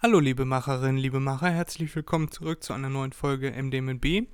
[0.00, 4.28] Hallo liebe Macherinnen, liebe Macher, herzlich willkommen zurück zu einer neuen Folge MDMB,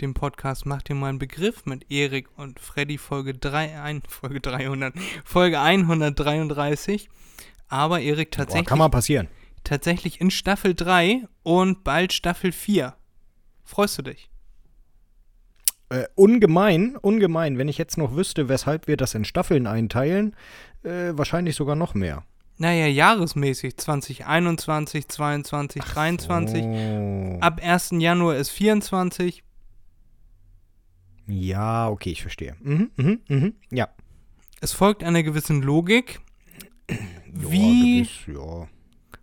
[0.00, 4.40] dem Podcast Macht dir mal einen Begriff mit Erik und Freddy, Folge 3, ein, Folge
[4.40, 4.94] 300,
[5.24, 7.08] Folge 133.
[7.66, 9.26] Aber Erik tatsächlich, Boah, kann mal passieren.
[9.64, 12.94] tatsächlich in Staffel 3 und bald Staffel 4.
[13.64, 14.30] Freust du dich?
[15.88, 17.58] Äh, ungemein, ungemein.
[17.58, 20.36] Wenn ich jetzt noch wüsste, weshalb wir das in Staffeln einteilen,
[20.84, 22.24] äh, wahrscheinlich sogar noch mehr.
[22.58, 26.64] Naja, jahresmäßig 2021, 22, 23.
[26.64, 27.38] Oh.
[27.40, 27.90] Ab 1.
[27.98, 29.42] Januar ist 24.
[31.26, 32.56] Ja, okay, ich verstehe.
[32.60, 33.54] Mhm, mhm, mhm.
[33.70, 33.88] Ja.
[34.60, 36.20] Es folgt einer gewissen Logik.
[36.90, 36.96] Ja,
[37.32, 38.68] Wie, gewiss, ja.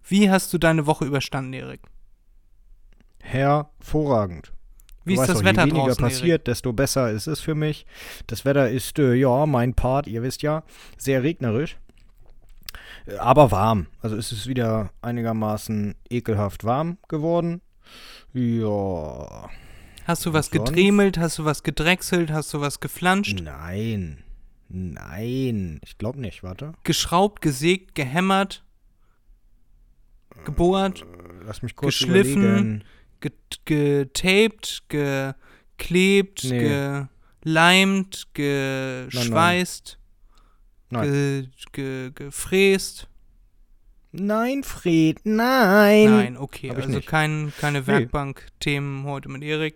[0.07, 1.81] wie hast du deine Woche überstanden, Erik?
[3.21, 4.53] Hervorragend.
[5.05, 6.45] Wie Du ist das doch, Wetter je weniger draußen, passiert, Erik?
[6.45, 7.85] desto besser ist es für mich.
[8.27, 10.63] Das Wetter ist, äh, ja, mein Part, ihr wisst ja,
[10.97, 11.77] sehr regnerisch.
[13.17, 13.87] Aber warm.
[14.01, 17.61] Also es ist wieder einigermaßen ekelhaft warm geworden.
[18.33, 19.49] Ja.
[20.05, 20.67] Hast du was sonst?
[20.69, 21.17] gedremelt?
[21.17, 22.31] Hast du was gedrechselt?
[22.31, 23.41] Hast du was geflanscht?
[23.41, 24.23] Nein.
[24.69, 25.79] Nein.
[25.83, 26.73] Ich glaube nicht, warte.
[26.83, 28.63] Geschraubt, gesägt, gehämmert?
[30.45, 31.01] Gebohrt?
[31.01, 31.05] Äh,
[31.45, 32.83] Lass mich kurz Geschliffen.
[33.19, 33.33] Get
[33.65, 34.83] getaped?
[34.89, 36.43] Geklebt?
[36.43, 37.05] Nee.
[37.41, 38.27] Geleimt?
[38.33, 39.98] Geschweißt?
[40.89, 41.11] Nein.
[41.11, 43.07] Ge ge gefräst?
[44.11, 46.09] Nein, Fred, nein.
[46.09, 46.69] Nein, okay.
[46.69, 49.75] Hab Also kein, keine Werkbank-Themen heute mit Erik.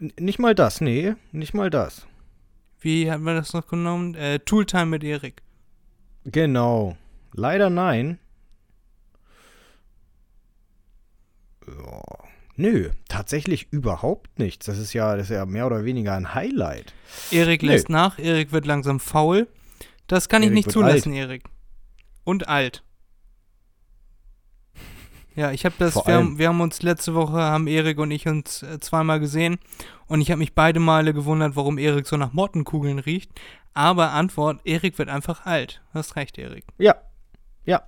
[0.00, 2.06] N nicht mal das, nee, nicht mal das.
[2.80, 4.14] Wie hatten wir das noch genommen?
[4.14, 5.42] Äh, Tooltime mit Erik.
[6.24, 6.96] Genau.
[7.34, 8.18] Leider nein.
[11.66, 12.02] Ja.
[12.56, 14.66] Nö, tatsächlich überhaupt nichts.
[14.66, 16.92] Das ist ja, das ist ja mehr oder weniger ein Highlight.
[17.30, 19.48] Erik lässt nach, Erik wird langsam faul.
[20.10, 21.44] Das kann ich Erik nicht wird zulassen, Erik.
[22.24, 22.82] Und alt.
[25.36, 28.26] Ja, ich habe das, wir haben, wir haben uns letzte Woche, haben Erik und ich
[28.26, 29.60] uns äh, zweimal gesehen
[30.08, 33.30] und ich habe mich beide Male gewundert, warum Erik so nach Mottenkugeln riecht.
[33.72, 35.80] Aber Antwort, Erik wird einfach alt.
[35.94, 36.64] Hast recht, Erik.
[36.78, 36.96] Ja.
[37.64, 37.82] Ja.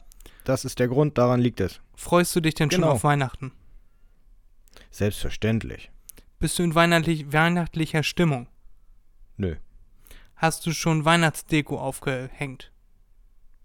[0.45, 1.81] Das ist der Grund, daran liegt es.
[1.97, 2.93] Freust du dich denn schon Genau.
[2.93, 3.51] auf Weihnachten?
[4.93, 5.91] Selbstverständlich.
[6.39, 8.47] Bist du in weihnachtlich, weihnachtlicher Stimmung?
[9.37, 9.57] Nö.
[10.43, 12.73] Hast du schon Weihnachtsdeko aufgehängt?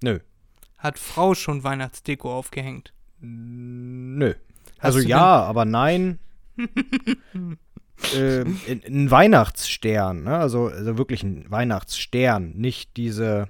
[0.04, 0.20] Nö.
[0.78, 2.94] Hat Frau schon Weihnachtsdeko aufgehängt?
[3.20, 4.36] Nö.
[4.78, 6.20] Hast also ja, aber nein.
[8.16, 10.38] ähm, ein- Weihnachtsstern, ne?
[10.38, 13.50] also, also wirklich ein Weihnachtsstern, nicht diese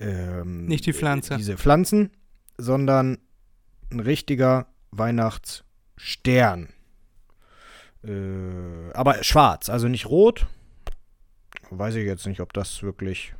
[0.00, 1.34] ähm, Nicht die Pflanze.
[1.34, 2.10] äh, diese Pflanzen,
[2.58, 3.18] sondern
[3.92, 6.70] ein richtiger Weihnachtsstern.
[8.02, 10.48] Äh, aber schwarz, also nicht rot.
[11.70, 13.34] Weiß ich jetzt nicht, ob das wirklich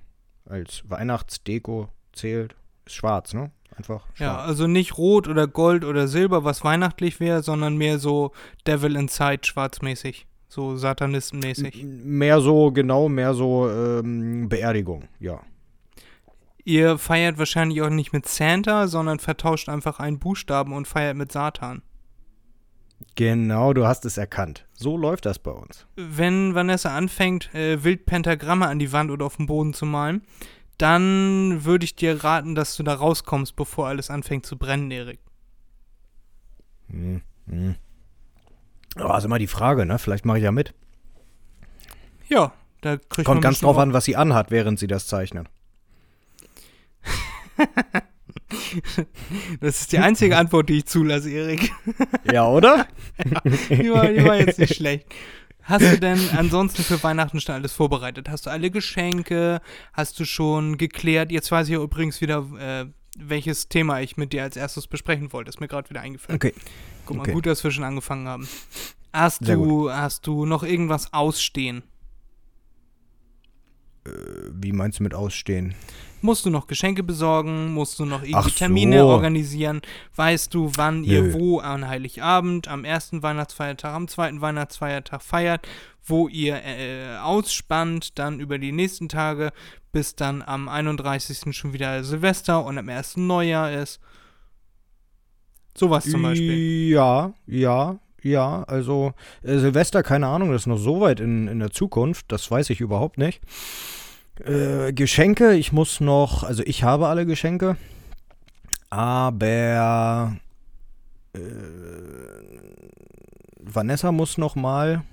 [0.45, 2.55] als Weihnachtsdeko zählt.
[2.85, 3.51] Ist schwarz, ne?
[3.77, 4.19] Einfach schwarz.
[4.19, 8.33] Ja, also nicht Rot oder Gold oder Silber, was weihnachtlich wäre, sondern mehr so
[8.67, 10.27] Devil Inside schwarzmäßig.
[10.49, 11.85] So Satanistenmäßig.
[11.85, 15.41] Mehr so, genau, mehr so ähm, Beerdigung, ja.
[16.65, 21.31] Ihr feiert wahrscheinlich auch nicht mit Santa, sondern vertauscht einfach einen Buchstaben und feiert mit
[21.31, 21.83] Satan.
[23.15, 24.67] Genau, du hast es erkannt.
[24.75, 25.87] So läuft das bei uns.
[25.97, 30.23] Wenn Vanessa anfängt, äh, wild Pentagramme an die Wand oder auf den Boden zu malen,
[30.79, 35.21] dann würde ich dir raten, dass du da rauskommst, bevor alles anfängt zu brennen, Erik.
[36.91, 37.77] Hm, hm.
[38.97, 39.99] Ist immer die Frage, ne?
[39.99, 40.75] Vielleicht mache ich ja mit.
[42.29, 45.49] Ja, da kriegt man Kommt ganz drauf an, was sie anhat, während sie das zeichnet.
[49.61, 51.73] Das ist die einzige Antwort, die ich zulasse, Erik.
[52.33, 52.87] Ja, oder?
[53.71, 55.07] Die war, die war jetzt nicht schlecht.
[55.63, 58.29] Hast du denn ansonsten für Weihnachten schon alles vorbereitet?
[58.29, 59.61] Hast du alle Geschenke?
[59.93, 61.33] Hast du schon geklärt?
[61.33, 62.87] Jetzt weiß ich ja übrigens wieder, äh,
[63.19, 65.49] welches Thema ich mit dir als erstes besprechen wollte.
[65.49, 66.37] Ist mir gerade wieder eingefallen.
[66.37, 66.55] Okay.
[67.05, 67.33] Guck mal, okay.
[67.33, 68.49] gut, dass wir schon angefangen haben.
[69.13, 71.83] Hast Sehr du, hast du noch irgendwas ausstehen?
[74.53, 75.75] Wie meinst du mit ausstehen?
[76.27, 77.73] Musst du noch Geschenke besorgen?
[77.73, 78.59] Musst du noch irgendwie so.
[78.59, 79.81] Termine organisieren?
[80.17, 81.35] Weißt du, wann ihr Nö.
[81.35, 85.69] wo an Heiligabend, am ersten Weihnachtsfeiertag, am zweiten Weihnachtsfeiertag feiert,
[86.05, 89.53] wo ihr äh, ausspannt, dann über die nächsten Tage,
[89.93, 91.57] bis dann am 31.
[91.57, 93.19] schon wieder Silvester und am 1.
[93.19, 94.01] Neujahr ist?
[95.79, 96.89] Sowas zum Beispiel.
[96.89, 98.65] Ja, ja, ja.
[98.65, 99.13] Also
[99.45, 102.71] äh, Silvester, keine Ahnung, das ist noch so weit in, in der Zukunft, das weiß
[102.71, 103.41] ich überhaupt nicht.
[104.45, 107.77] Äh, Geschenke, ich muss noch, also ich habe alle Geschenke,
[108.91, 110.37] aber
[111.33, 111.39] äh,
[113.61, 115.05] Vanessa muss noch mal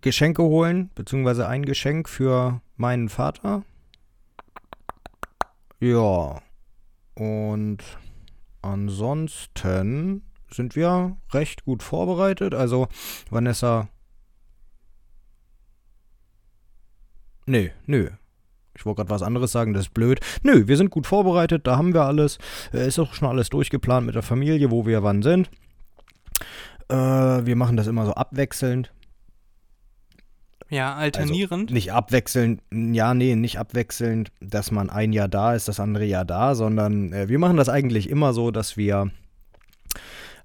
[0.00, 3.64] Geschenke holen, beziehungsweise ein Geschenk für meinen Vater.
[5.80, 6.40] Ja.
[7.14, 7.78] Und
[8.62, 12.54] ansonsten sind wir recht gut vorbereitet.
[12.54, 12.88] Also
[13.30, 13.88] Vanessa.
[17.48, 18.10] Nö, nö.
[18.76, 20.20] Ich wollte gerade was anderes sagen, das ist blöd.
[20.42, 22.38] Nö, wir sind gut vorbereitet, da haben wir alles.
[22.72, 25.50] Äh, ist auch schon alles durchgeplant mit der Familie, wo wir wann sind.
[26.88, 28.92] Äh, wir machen das immer so abwechselnd.
[30.68, 31.70] Ja, alternierend.
[31.70, 36.04] Also nicht abwechselnd, ja, nee, nicht abwechselnd, dass man ein Jahr da ist, das andere
[36.04, 39.10] Jahr da, sondern äh, wir machen das eigentlich immer so, dass wir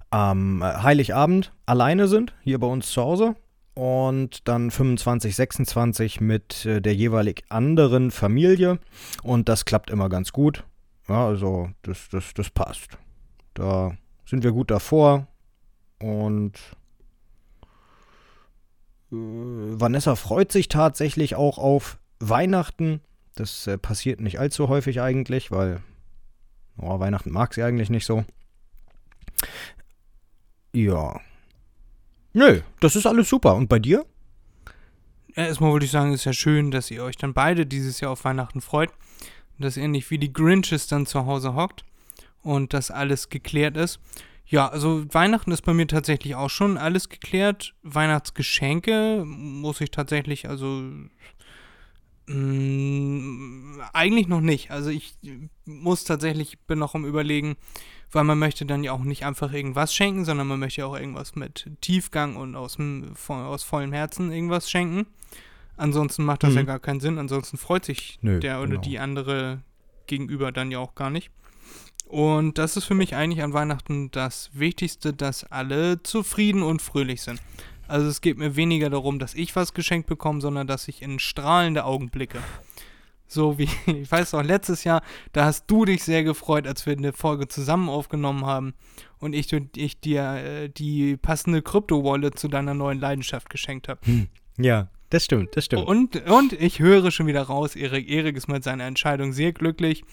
[0.08, 3.36] am Heiligabend alleine sind, hier bei uns zu Hause.
[3.74, 8.78] Und dann 25, 26 mit äh, der jeweilig anderen Familie.
[9.22, 10.64] Und das klappt immer ganz gut.
[11.08, 12.98] Ja, also das, das, das passt.
[13.54, 15.26] Da sind wir gut davor.
[15.98, 16.52] Und
[19.10, 23.00] äh, Vanessa freut sich tatsächlich auch auf Weihnachten.
[23.34, 25.82] Das äh, passiert nicht allzu häufig eigentlich, weil
[26.78, 28.24] oh, Weihnachten mag sie eigentlich nicht so.
[30.72, 31.20] Ja.
[32.34, 33.54] Nö, das ist alles super.
[33.54, 34.04] Und bei dir?
[35.34, 38.24] Erstmal wollte ich sagen, ist ja schön, dass ihr euch dann beide dieses Jahr auf
[38.24, 38.90] Weihnachten freut.
[39.58, 41.84] Dass ihr nicht wie die Grinches dann zu Hause hockt
[42.42, 44.00] und dass alles geklärt ist.
[44.46, 47.74] Ja, also Weihnachten ist bei mir tatsächlich auch schon alles geklärt.
[47.82, 50.82] Weihnachtsgeschenke muss ich tatsächlich, also
[52.26, 54.72] mh, mm, eigentlich noch nicht.
[54.72, 55.16] Also ich
[55.64, 57.56] muss tatsächlich, bin noch am überlegen,
[58.14, 60.96] weil man möchte dann ja auch nicht einfach irgendwas schenken, sondern man möchte ja auch
[60.96, 62.78] irgendwas mit Tiefgang und aus,
[63.28, 65.06] aus vollem Herzen irgendwas schenken.
[65.76, 66.58] Ansonsten macht das mhm.
[66.58, 67.18] ja gar keinen Sinn.
[67.18, 68.80] Ansonsten freut sich Nö, der oder genau.
[68.82, 69.62] die andere
[70.06, 71.30] gegenüber dann ja auch gar nicht.
[72.06, 77.22] Und das ist für mich eigentlich an Weihnachten das Wichtigste, dass alle zufrieden und fröhlich
[77.22, 77.40] sind.
[77.88, 81.18] Also es geht mir weniger darum, dass ich was geschenkt bekomme, sondern dass ich in
[81.18, 82.38] strahlende Augen blicke.
[83.26, 86.96] So wie, ich weiß noch, letztes Jahr, da hast du dich sehr gefreut, als wir
[86.96, 88.74] eine Folge zusammen aufgenommen haben
[89.18, 94.00] und ich, ich dir äh, die passende Krypto-Wallet zu deiner neuen Leidenschaft geschenkt habe.
[94.04, 94.28] Hm.
[94.58, 95.86] Ja, das stimmt, das stimmt.
[95.86, 100.04] Und, und ich höre schon wieder raus, Erik, Erik ist mit seiner Entscheidung sehr glücklich.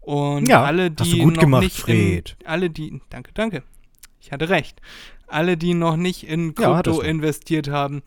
[0.00, 2.36] Und ja, alle, die hast du gut noch gemacht, nicht Fred.
[2.40, 3.62] In, alle, die, danke, danke.
[4.20, 4.80] Ich hatte recht.
[5.26, 8.02] Alle, die noch nicht in Krypto ja, investiert haben,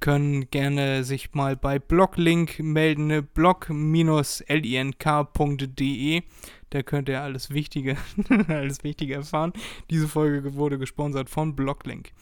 [0.00, 6.22] können gerne sich mal bei Blocklink melden, blog-link.de.
[6.70, 7.96] Da könnt ihr alles Wichtige,
[8.48, 9.52] alles Wichtige erfahren.
[9.90, 12.12] Diese Folge wurde gesponsert von Blocklink.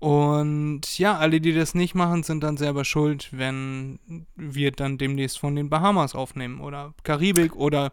[0.00, 3.98] Und ja, alle, die das nicht machen, sind dann selber schuld, wenn
[4.36, 7.92] wir dann demnächst von den Bahamas aufnehmen oder Karibik oder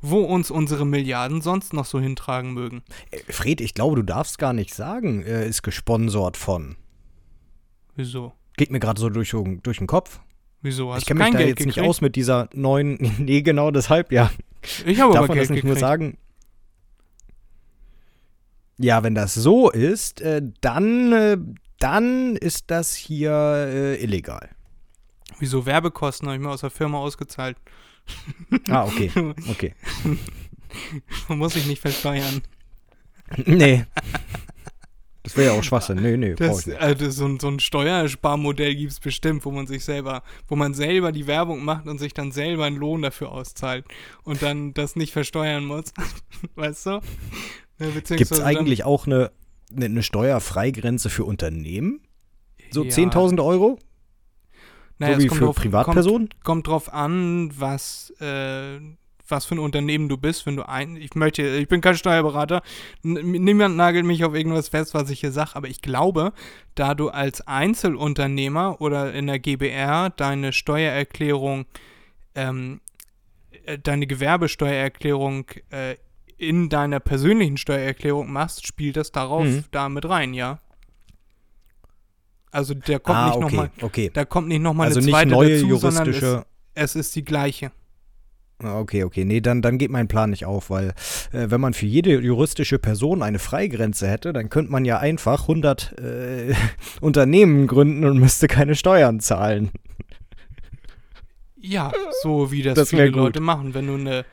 [0.00, 2.82] wo uns unsere Milliarden sonst noch so hintragen mögen.
[3.10, 6.76] Äh, Fred, ich glaube, du darfst gar nicht sagen, er ist gesponsert von.
[7.96, 8.32] Wieso?
[8.56, 10.20] Geht mir gerade so durch, durch den Kopf.
[10.62, 10.92] Wieso?
[10.92, 11.76] Hast ich kenne mich da Geld jetzt gekriegt?
[11.76, 12.98] nicht aus mit dieser neuen.
[13.18, 14.30] nee, genau deshalb, ja.
[14.86, 15.64] Ich habe aber Geld das nicht gekriegt.
[15.64, 16.18] nur sagen.
[18.78, 21.36] Ja, wenn das so ist, äh, dann, äh,
[21.78, 24.50] dann ist das hier äh, illegal.
[25.38, 27.56] Wieso Werbekosten habe ich mir aus der Firma ausgezahlt?
[28.68, 29.10] Ah, okay.
[29.50, 29.74] Okay.
[31.28, 32.42] Man muss sich nicht versteuern.
[33.44, 33.84] Nee.
[35.22, 36.02] Das wäre ja auch Schwachsinn.
[36.02, 39.84] Nee, nee, das, also so, ein, so ein Steuersparmodell gibt es bestimmt, wo man sich
[39.84, 43.84] selber, wo man selber die Werbung macht und sich dann selber einen Lohn dafür auszahlt
[44.24, 45.92] und dann das nicht versteuern muss.
[46.56, 47.00] weißt du?
[47.78, 49.30] Gibt es eigentlich auch eine,
[49.74, 52.00] eine, eine Steuerfreigrenze für Unternehmen?
[52.70, 52.90] So ja.
[52.90, 53.78] 10.000 Euro?
[54.98, 56.28] Naja, so wie für drauf, Privatpersonen?
[56.28, 58.78] Kommt, kommt, drauf an, was, äh,
[59.32, 60.96] was für ein Unternehmen du bist, wenn du ein.
[60.96, 62.62] Ich möchte, ich bin kein Steuerberater.
[63.02, 66.32] Niemand nagelt mich auf irgendwas fest, was ich hier sage, aber ich glaube,
[66.76, 71.64] da du als Einzelunternehmer oder in der GBR deine Steuererklärung,
[72.36, 72.80] ähm,
[73.64, 75.96] äh, deine Gewerbesteuererklärung äh,
[76.38, 79.64] in deiner persönlichen Steuererklärung machst, spielt das darauf mhm.
[79.70, 80.60] da mit rein, ja.
[82.52, 84.10] Also der kommt ah, nicht okay, nochmal, okay.
[84.12, 87.16] da kommt nicht nochmal also eine zweite nicht neue dazu, juristische sondern es, es, ist
[87.16, 87.72] die gleiche.
[88.62, 89.24] Ah, okay, okay.
[89.24, 90.88] Nee, dann, dann geht mein Plan nicht auf, weil
[91.32, 95.42] äh, wenn man für jede juristische Person eine Freigrenze hätte, dann könnte man ja einfach
[95.42, 96.54] 100 äh,
[97.00, 99.70] Unternehmen gründen und müsste keine Steuern zahlen.
[101.58, 101.92] Ja,
[102.22, 103.16] so wie das, das viele gut.
[103.16, 103.74] Leute machen.
[103.74, 104.24] Wenn du eine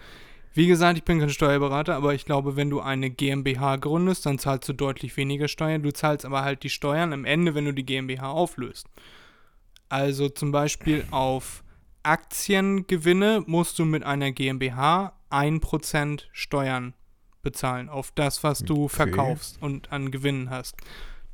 [0.53, 4.39] wie gesagt, ich bin kein Steuerberater, aber ich glaube, wenn du eine GmbH gründest, dann
[4.39, 5.83] zahlst du deutlich weniger Steuern.
[5.83, 8.87] Du zahlst aber halt die Steuern am Ende, wenn du die GmbH auflöst.
[9.89, 11.63] Also zum Beispiel auf
[12.03, 16.93] Aktiengewinne musst du mit einer GmbH 1% Steuern
[17.41, 18.95] bezahlen auf das, was du okay.
[18.95, 20.75] verkaufst und an Gewinnen hast.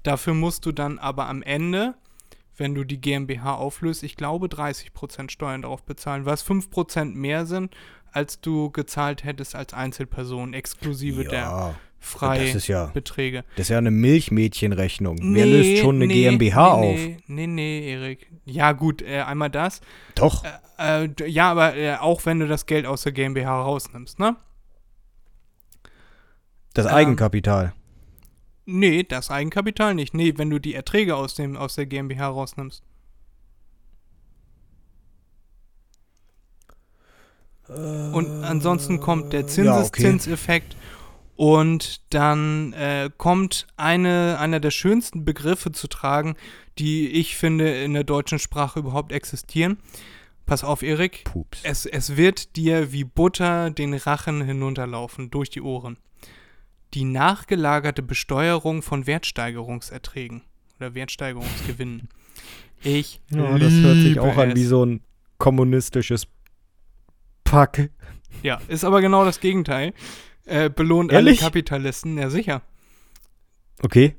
[0.03, 1.95] Dafür musst du dann aber am Ende,
[2.57, 7.75] wenn du die GmbH auflöst, ich glaube 30% Steuern darauf bezahlen, was 5% mehr sind,
[8.12, 11.75] als du gezahlt hättest als Einzelperson, exklusive der
[12.68, 13.44] ja, Freibeträge.
[13.56, 15.18] das ist ja eine Milchmädchenrechnung.
[15.22, 16.96] Wer löst schon eine GmbH nee, auf?
[16.96, 18.32] Nee, nee, nee, Erik.
[18.46, 19.82] Ja, gut, äh, einmal das.
[20.16, 20.44] Doch.
[20.78, 24.36] Äh, d- ja, aber äh, auch wenn du das Geld aus der GmbH rausnimmst, ne?
[26.74, 27.74] Das ähm, Eigenkapital.
[28.66, 30.14] Nee, das Eigenkapital nicht.
[30.14, 32.84] Nee, wenn du die Erträge aus, dem, aus der GmbH rausnimmst.
[37.68, 40.76] Und ansonsten kommt der Zinseszinseffekt
[41.36, 46.36] und dann äh, kommt eine, einer der schönsten Begriffe zu tragen,
[46.77, 49.77] die ich finde in der deutschen Sprache überhaupt existieren.
[50.46, 51.24] Pass auf, Erik.
[51.25, 51.60] Pups.
[51.63, 55.98] Es, es wird dir wie Butter den Rachen hinunterlaufen, durch die Ohren.
[56.94, 60.44] Die nachgelagerte Besteuerung von Wertsteigerungserträgen
[60.80, 62.10] oder Wertsteigerungsgewinnen.
[62.84, 64.56] Ich Ja, das hört sich auch an es.
[64.56, 65.01] wie so ein
[65.39, 66.27] kommunistisches
[67.44, 67.89] Pack.
[68.44, 69.94] Ja, ist aber genau das Gegenteil.
[70.46, 71.40] Äh, belohnt Ehrlich?
[71.42, 72.62] alle Kapitalisten, ja sicher.
[73.82, 74.16] Okay.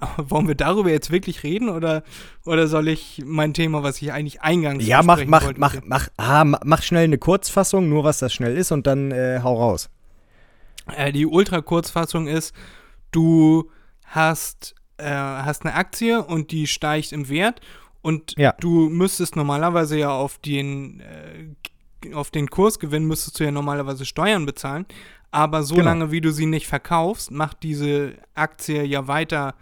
[0.00, 2.02] Aber wollen wir darüber jetzt wirklich reden oder,
[2.46, 6.08] oder soll ich mein Thema, was ich eigentlich eingangs Ja, mach, mach, wollte, mach, mach,
[6.16, 9.54] ah, ma- mach schnell eine Kurzfassung, nur was das schnell ist und dann äh, hau
[9.58, 9.90] raus.
[10.96, 12.54] äh, die Ultra-Kurzfassung ist,
[13.10, 13.70] du
[14.06, 17.60] hast, äh, hast eine Aktie und die steigt im Wert
[18.00, 18.54] und Ja.
[18.58, 21.48] du müsstest normalerweise ja auf den, äh,
[22.14, 24.86] auf den Kursgewinn müsstest du ja normalerweise Steuern bezahlen,
[25.30, 26.12] aber solange Genau.
[26.12, 29.54] wie du sie nicht verkaufst, macht diese Aktie ja weiter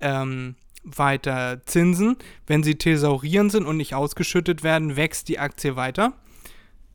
[0.00, 2.16] ähm, weiter Zinsen.
[2.46, 6.14] Wenn sie thesaurieren sind und nicht ausgeschüttet werden, wächst die Aktie weiter.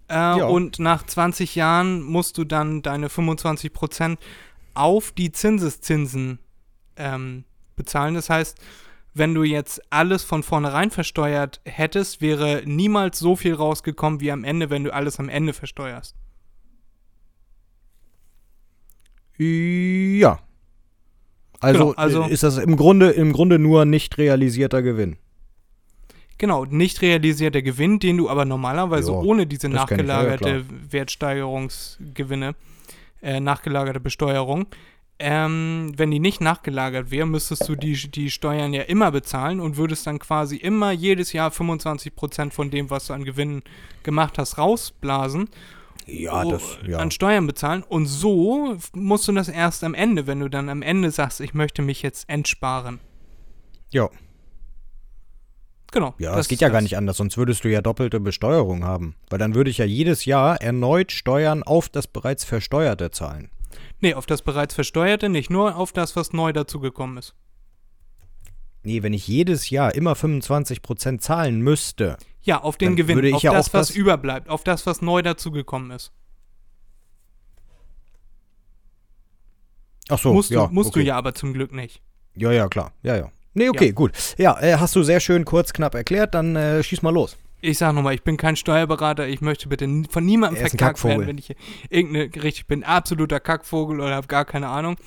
[0.10, 0.46] Äh, Ja.
[0.46, 4.18] Und nach 20 Jahren musst du dann deine 25%
[4.74, 6.39] auf die Zinseszinsen
[6.98, 7.44] ähm,
[7.75, 8.15] bezahlen.
[8.15, 8.58] Das heißt,
[9.16, 14.44] wenn du jetzt alles von vornherein versteuert hättest, wäre niemals so viel rausgekommen wie am
[14.44, 16.16] Ende, wenn du alles am Ende versteuerst.
[19.38, 20.40] Ja.
[21.62, 25.16] Also, Genau, also- ist das im Grunde, im Grunde nur nicht realisierter Gewinn.
[26.38, 32.56] Genau, nicht realisierter Gewinn, den du aber normalerweise Ja, ohne diese ich, ja, nachgelagerte Wertsteigerungsgewinne,
[33.22, 34.66] äh, nachgelagerte Besteuerung,
[35.18, 39.78] ähm, wenn die nicht nachgelagert wäre, müsstest du die, die Steuern ja immer bezahlen und
[39.78, 43.64] würdest dann quasi immer jedes Jahr 25% von dem, was du an Gewinnen
[44.04, 45.50] gemacht hast, rausblasen
[46.06, 46.98] Ja, oh, das, ja.
[46.98, 47.84] an Steuern bezahlen.
[47.84, 51.54] Und so musst du das erst am Ende, wenn du dann am Ende sagst, ich
[51.54, 53.00] möchte mich jetzt entsparen.
[53.92, 54.10] Ja,
[55.96, 56.14] Genau.
[56.18, 56.84] ja das das geht ja gar das.
[56.84, 59.16] nicht anders, sonst würdest du ja doppelte Besteuerung haben.
[59.30, 63.50] Weil dann würde ich ja jedes Jahr erneut Steuern auf das bereits Versteuerte zahlen.
[64.00, 67.34] Nee, auf das bereits Versteuerte nicht, nur auf das, was neu dazugekommen ist.
[68.84, 72.18] Nee, wenn ich jedes Jahr immer 25% zahlen müsste.
[72.44, 75.90] Ja, auf den Gewinn, auf ja das, was das- überbleibt, auf das, was neu dazugekommen
[75.92, 76.12] ist.
[80.10, 81.00] Ach so, musst ja, du, musst okay.
[81.00, 82.02] du ja aber zum Glück nicht.
[82.36, 82.94] Ja, ja, klar.
[83.02, 83.32] Ja, ja.
[83.56, 83.92] Nee, okay, Ja.
[83.94, 84.12] gut.
[84.38, 87.38] Ja, äh, hast du sehr schön kurz, knapp erklärt, dann äh, schieß mal los.
[87.66, 91.26] Ich sag nochmal, ich bin kein Steuerberater, ich möchte bitte von niemandem Er verkackt werden,
[91.26, 91.56] wenn ich
[91.90, 94.98] irgendeine, richtig bin, absoluter Kackvogel oder habe gar keine Ahnung.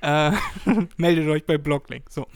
[0.00, 0.32] Äh,
[0.96, 2.10] meldet euch bei Blocklink.
[2.10, 2.26] So.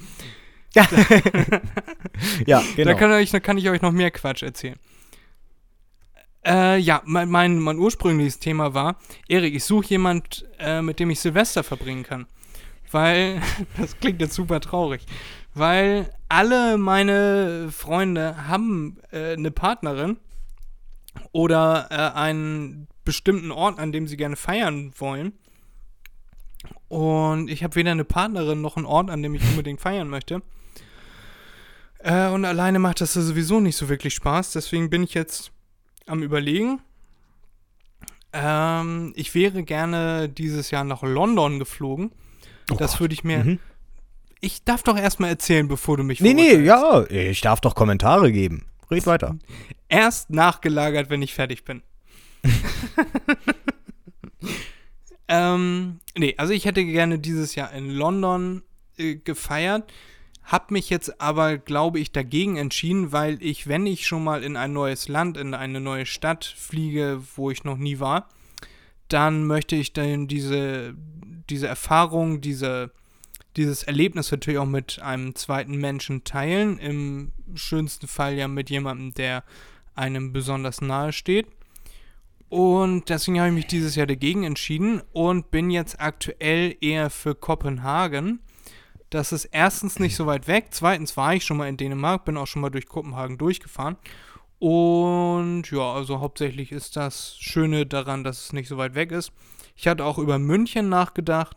[0.74, 0.86] Ja,
[2.46, 2.62] genau.
[2.76, 4.76] Da, kann ich, da kann ich euch noch mehr Quatsch erzählen.
[6.46, 11.10] Äh, ja, mein, mein, mein ursprüngliches Thema war, Erik, ich suche jemand, äh, mit dem
[11.10, 12.26] ich Silvester verbringen kann.
[12.92, 13.42] Weil,
[13.76, 15.02] das klingt jetzt super traurig,
[15.56, 20.18] weil alle meine Freunde haben äh, eine Partnerin
[21.32, 25.32] oder äh, einen bestimmten Ort, an dem sie gerne feiern wollen.
[26.88, 30.42] Und ich habe weder eine Partnerin noch einen Ort, an dem ich unbedingt feiern möchte.
[32.00, 34.52] Äh, und alleine macht das sowieso nicht so wirklich Spaß.
[34.52, 35.52] Deswegen bin ich jetzt
[36.06, 36.80] am Überlegen.
[38.34, 42.12] Ähm, ich wäre gerne dieses Jahr nach London geflogen.
[42.70, 43.42] Oh das würde ich mir.
[43.42, 43.58] Mhm.
[44.40, 48.32] Ich darf doch erstmal erzählen, bevor du mich Nee, nee, ja, ich darf doch Kommentare
[48.32, 48.66] geben.
[48.90, 49.36] Red weiter.
[49.88, 51.82] Erst nachgelagert, wenn ich fertig bin.
[55.28, 58.62] ähm, nee, also ich hätte gerne dieses Jahr in London
[58.98, 59.92] äh, gefeiert,
[60.44, 64.56] hab mich jetzt aber, glaube ich, dagegen entschieden, weil ich, wenn ich schon mal in
[64.56, 68.28] ein neues Land, in eine neue Stadt fliege, wo ich noch nie war,
[69.08, 70.94] dann möchte ich dann diese,
[71.50, 72.92] diese Erfahrung, diese,
[73.56, 76.78] dieses Erlebnis natürlich auch mit einem zweiten Menschen teilen.
[76.78, 79.44] Im schönsten Fall ja mit jemandem, der
[79.94, 81.46] einem besonders nahe steht.
[82.48, 87.34] Und deswegen habe ich mich dieses Jahr dagegen entschieden und bin jetzt aktuell eher für
[87.34, 88.40] Kopenhagen.
[89.10, 90.66] Das ist erstens nicht so weit weg.
[90.70, 93.96] Zweitens war ich schon mal in Dänemark, bin auch schon mal durch Kopenhagen durchgefahren.
[94.58, 99.32] Und ja, also hauptsächlich ist das Schöne daran, dass es nicht so weit weg ist.
[99.74, 101.56] Ich hatte auch über München nachgedacht,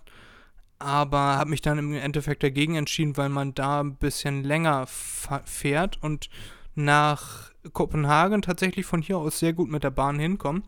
[0.80, 6.02] aber habe mich dann im Endeffekt dagegen entschieden, weil man da ein bisschen länger fährt
[6.02, 6.30] und
[6.76, 10.66] nach Kopenhagen tatsächlich von hier aus sehr gut mit der Bahn hinkommt.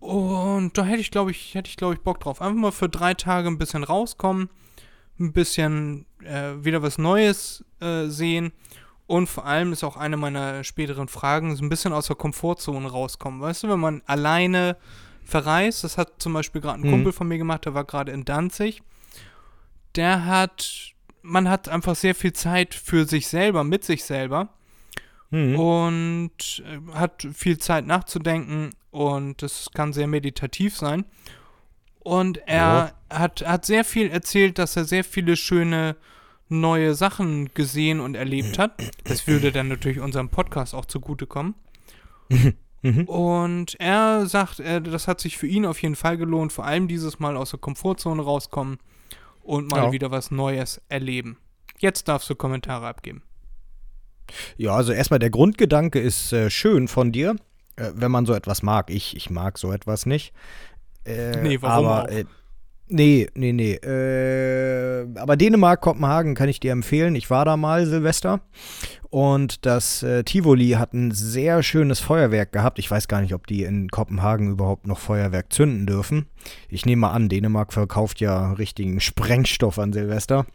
[0.00, 2.42] Und da hätte ich, glaube ich, hätte ich, glaube ich, Bock drauf.
[2.42, 4.50] Einfach mal für drei Tage ein bisschen rauskommen,
[5.18, 8.52] ein bisschen äh, wieder was Neues äh, sehen.
[9.06, 12.90] Und vor allem ist auch eine meiner späteren Fragen, so ein bisschen aus der Komfortzone
[12.90, 13.40] rauskommen.
[13.40, 14.76] Weißt du, wenn man alleine
[15.26, 16.92] verreist, das hat zum Beispiel gerade ein mhm.
[16.92, 18.82] Kumpel von mir gemacht, der war gerade in Danzig.
[19.94, 24.48] Der hat, man hat einfach sehr viel Zeit für sich selber, mit sich selber.
[25.30, 25.58] Mhm.
[25.58, 31.04] Und äh, hat viel Zeit nachzudenken und das kann sehr meditativ sein.
[31.98, 33.18] Und er ja.
[33.18, 35.96] hat, hat sehr viel erzählt, dass er sehr viele schöne
[36.48, 38.80] neue Sachen gesehen und erlebt hat.
[39.02, 41.56] Das würde dann natürlich unserem Podcast auch zugutekommen.
[42.82, 43.04] Mhm.
[43.04, 46.88] Und er sagt, er, das hat sich für ihn auf jeden Fall gelohnt, vor allem
[46.88, 48.78] dieses Mal aus der Komfortzone rauskommen
[49.42, 49.92] und mal ja.
[49.92, 51.38] wieder was Neues erleben.
[51.78, 53.22] Jetzt darfst du Kommentare abgeben.
[54.56, 57.36] Ja, also erstmal der Grundgedanke ist äh, schön von dir,
[57.76, 58.90] äh, wenn man so etwas mag.
[58.90, 60.32] Ich, ich mag so etwas nicht.
[61.04, 62.24] Äh, nee, warum aber, auch?
[62.88, 63.74] Nee, nee, nee.
[63.74, 67.16] Äh, aber Dänemark, Kopenhagen kann ich dir empfehlen.
[67.16, 68.40] Ich war da mal Silvester
[69.10, 72.78] und das äh, Tivoli hat ein sehr schönes Feuerwerk gehabt.
[72.78, 76.26] Ich weiß gar nicht, ob die in Kopenhagen überhaupt noch Feuerwerk zünden dürfen.
[76.68, 80.46] Ich nehme mal an, Dänemark verkauft ja richtigen Sprengstoff an Silvester.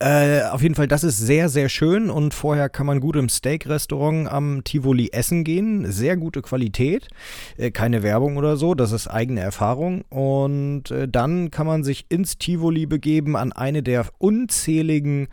[0.00, 3.28] Äh, auf jeden Fall, das ist sehr, sehr schön und vorher kann man gut im
[3.28, 5.90] Steak-Restaurant am Tivoli essen gehen.
[5.90, 7.08] Sehr gute Qualität,
[7.56, 10.02] äh, keine Werbung oder so, das ist eigene Erfahrung.
[10.08, 15.28] Und äh, dann kann man sich ins Tivoli begeben an eine der unzähligen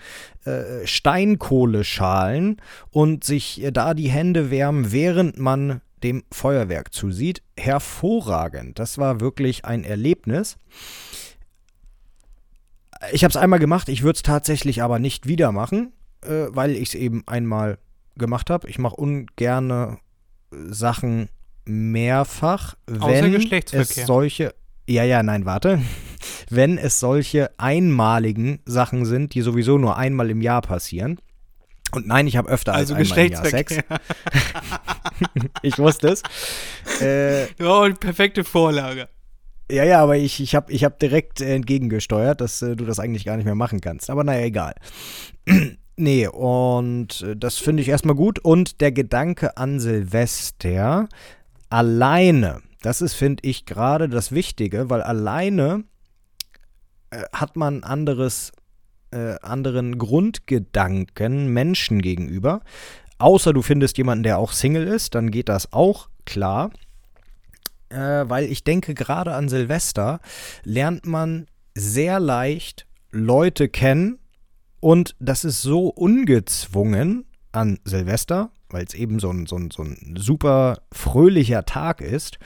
[0.46, 7.42] äh, Steinkohleschalen und sich äh, da die Hände wärmen, während man dem Feuerwerk zusieht.
[7.58, 10.58] Hervorragend, das war wirklich ein Erlebnis.
[13.12, 16.72] Ich habe es einmal gemacht, ich würde es tatsächlich aber nicht wieder machen, äh, weil
[16.72, 17.78] ich es eben einmal
[18.16, 18.70] gemacht habe.
[18.70, 19.98] Ich mache ungerne
[20.52, 21.30] Sachen
[21.66, 23.34] mehrfach, wenn
[23.72, 24.54] es solche
[24.88, 25.82] ja, ja, nein, warte.
[26.50, 31.20] Wenn es solche einmaligen Sachen sind, die sowieso nur einmal im Jahr passieren.
[31.92, 33.78] Und nein, ich habe öfter also als einmal im Jahr Sex.
[35.62, 36.24] ich wusste es.
[37.02, 39.10] Äh, oh, perfekte Vorlage.
[39.72, 43.00] Ja, ja, aber ich, ich habe ich hab direkt äh, entgegengesteuert, dass äh, du das
[43.00, 44.10] eigentlich gar nicht mehr machen kannst.
[44.10, 44.76] Aber naja, egal.
[45.98, 48.38] nee, und äh, das finde ich erstmal gut.
[48.40, 51.10] Und der Gedanke an Silvester
[51.70, 55.84] alleine, das ist, finde ich, gerade das Wichtige, weil alleine
[57.10, 58.52] äh, hat man anderes,
[59.10, 62.62] äh, anderen Grundgedanken Menschen gegenüber.
[63.18, 66.70] Außer du findest jemanden, der auch Single ist, dann geht das auch klar
[67.96, 70.20] äh, weil ich denke, gerade an Silvester
[70.64, 74.20] lernt man sehr leicht Leute kennen
[74.80, 79.84] und das ist so ungezwungen an Silvester, weil es eben so ein, so, ein, so
[79.84, 82.38] ein super fröhlicher Tag ist,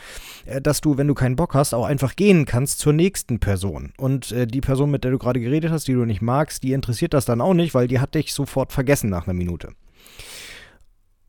[0.45, 3.93] äh, dass du, wenn du keinen Bock hast, auch einfach gehen kannst zur nächsten Person.
[3.97, 6.73] Und äh, die Person, mit der du gerade geredet hast, die du nicht magst, die
[6.73, 9.73] interessiert das dann auch nicht, weil die hat dich sofort vergessen nach einer Minute.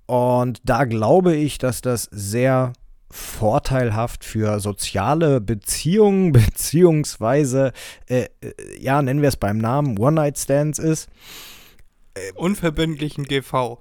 [0.06, 2.72] Und da glaube ich, dass das sehr
[3.10, 7.72] vorteilhaft für soziale Beziehungen, beziehungsweise,
[8.08, 11.08] äh, äh, ja, nennen wir es beim Namen, One-Night-Stands ist.
[12.14, 13.78] Äh, Unverbindlichen GV.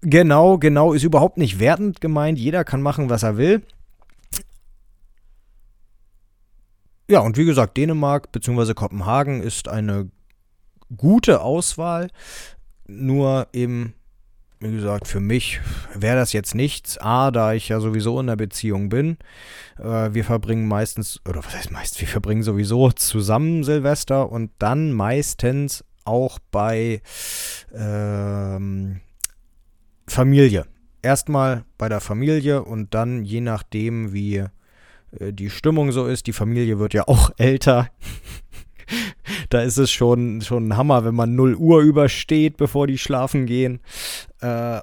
[0.00, 2.38] Genau, genau, ist überhaupt nicht wertend gemeint.
[2.38, 3.62] Jeder kann machen, was er will.
[7.08, 8.74] Ja, und wie gesagt, Dänemark bzw.
[8.74, 10.10] Kopenhagen ist eine
[10.96, 12.08] gute Auswahl.
[12.86, 13.94] Nur eben
[14.64, 15.60] wie gesagt, für mich
[15.94, 16.96] wäre das jetzt nichts.
[16.98, 19.18] A, da ich ja sowieso in einer Beziehung bin.
[19.78, 24.92] Äh, wir verbringen meistens, oder was heißt meist, wir verbringen sowieso zusammen Silvester und dann
[24.92, 27.02] meistens auch bei
[27.74, 29.00] ähm,
[30.06, 30.66] Familie.
[31.02, 34.44] Erstmal bei der Familie und dann je nachdem, wie
[35.18, 36.26] äh, die Stimmung so ist.
[36.26, 37.90] Die Familie wird ja auch älter
[39.54, 43.46] da ist es schon, schon ein Hammer, wenn man 0 Uhr übersteht, bevor die schlafen
[43.46, 43.80] gehen.
[44.40, 44.80] Äh,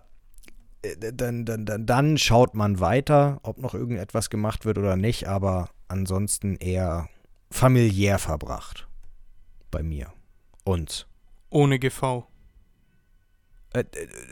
[1.14, 5.70] dann, dann, dann, dann schaut man weiter, ob noch irgendetwas gemacht wird oder nicht, aber
[5.90, 7.10] ansonsten eher
[7.52, 8.88] familiär verbracht.
[9.72, 10.14] Bei mir.
[10.64, 11.06] Uns.
[11.50, 12.26] Ohne GV.
[13.74, 13.84] Äh,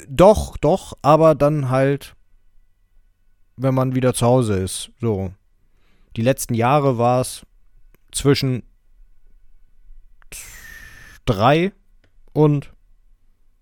[0.08, 2.15] doch, doch, aber dann halt,
[3.58, 4.91] wenn man wieder zu Hause ist.
[5.02, 5.34] So.
[6.15, 7.45] Die letzten Jahre war es
[8.12, 8.63] zwischen
[11.30, 11.72] 3
[12.34, 12.74] und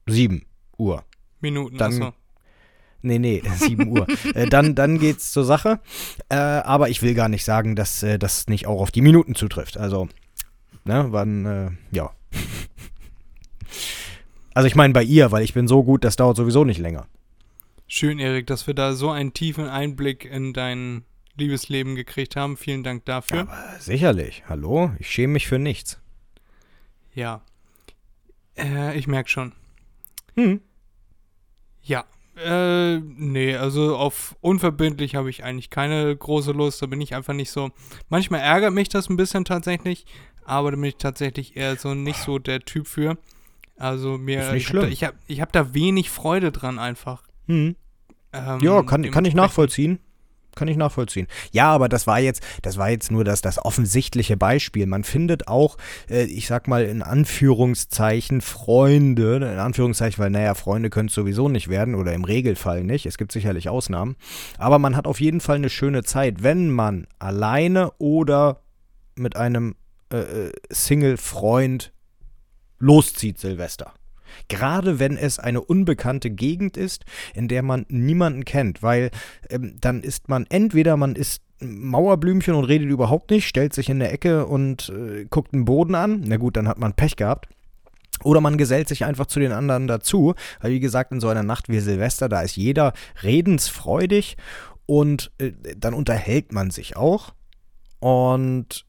[0.08, 0.46] 7
[0.78, 1.04] Uhr.
[1.42, 2.14] Minuten, Dann- achso.
[3.02, 4.08] Nee, nee, 7 Uhr.
[4.34, 5.80] Äh, dann, dann geht's zur Sache.
[6.30, 9.36] Äh, aber ich will gar nicht sagen, dass äh, das nicht auch auf die Minuten
[9.36, 9.78] zutrifft.
[9.78, 10.10] Also,
[10.84, 12.12] ne, wann, äh, ja.
[14.54, 17.06] Also ich meine bei ihr, weil ich bin so gut, das dauert sowieso nicht länger.
[17.86, 21.04] Schön, Erik, dass wir da so einen tiefen Einblick in dein
[21.36, 22.58] Liebesleben gekriegt haben.
[22.58, 23.42] Vielen Dank dafür.
[23.42, 24.44] Aber sicherlich.
[24.50, 24.92] Hallo?
[24.98, 26.00] Ich schäme mich für nichts.
[27.14, 27.42] Ja.
[28.58, 29.54] Äh, ich merke schon.
[30.36, 30.62] Hm.
[31.84, 32.06] Ja.
[32.44, 36.82] Äh, nee, also auf unverbindlich habe ich eigentlich keine große Lust.
[36.82, 37.72] Da bin ich einfach nicht so.
[38.10, 40.06] Manchmal ärgert mich das ein bisschen tatsächlich,
[40.46, 43.18] aber da bin ich tatsächlich eher so nicht so der Typ für.
[43.78, 44.42] Also mir.
[44.42, 47.24] Ist nicht ich hab da, ich habe ich hab da wenig Freude dran einfach.
[47.48, 47.76] Hm.
[48.34, 50.00] Ähm, Ja, kann, kann ich nachvollziehen.
[50.58, 51.28] Kann ich nachvollziehen.
[51.52, 54.88] Ja, aber das war jetzt, das war jetzt nur das, das offensichtliche Beispiel.
[54.88, 55.78] Man findet auch,
[56.10, 61.48] äh, ich sag mal in Anführungszeichen, Freunde, in Anführungszeichen, weil naja, Freunde können es sowieso
[61.48, 63.06] nicht werden oder im Regelfall nicht.
[63.06, 64.16] Es gibt sicherlich Ausnahmen.
[64.58, 68.62] Aber man hat auf jeden Fall eine schöne Zeit, wenn man alleine oder
[69.16, 69.76] mit einem
[70.12, 71.92] äh, äh, Single-Freund
[72.80, 73.94] loszieht, Silvester.
[74.48, 79.12] Gerade wenn es eine unbekannte Gegend ist, in der man niemanden kennt, weil
[79.50, 84.00] ähm, dann ist man entweder man ist Mauerblümchen und redet überhaupt nicht, stellt sich in
[84.00, 86.24] der Ecke und äh, guckt den Boden an.
[86.26, 87.48] Na gut, dann hat man Pech gehabt.
[88.24, 91.44] Oder man gesellt sich einfach zu den anderen dazu, weil wie gesagt, in so einer
[91.44, 94.38] Nacht wie Silvester, da ist jeder redensfreudig
[94.86, 97.34] und äh, dann unterhält man sich auch.
[98.00, 98.87] Und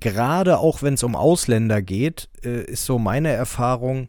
[0.00, 4.08] gerade auch wenn es um Ausländer geht, äh, ist so meine Erfahrung,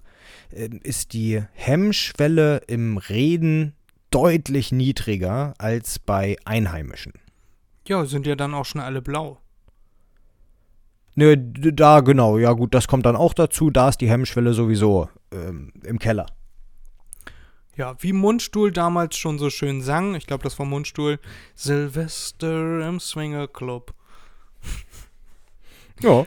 [0.51, 3.73] äh, ist die Hemmschwelle im Reden
[4.11, 7.13] deutlich niedriger als bei Einheimischen.
[7.87, 9.39] Ja, sind ja dann auch schon alle blau.
[11.15, 13.69] Ne, d- da genau, ja gut, das kommt dann auch dazu.
[13.69, 16.25] Da ist die Hemmschwelle sowieso ähm, im Keller.
[17.77, 20.15] Ja, wie Mundstuhl damals schon so schön sang.
[20.15, 21.19] Ich glaube, das war Mundstuhl.
[21.55, 23.93] Silvester im Swinger Club.
[26.01, 26.25] Ja.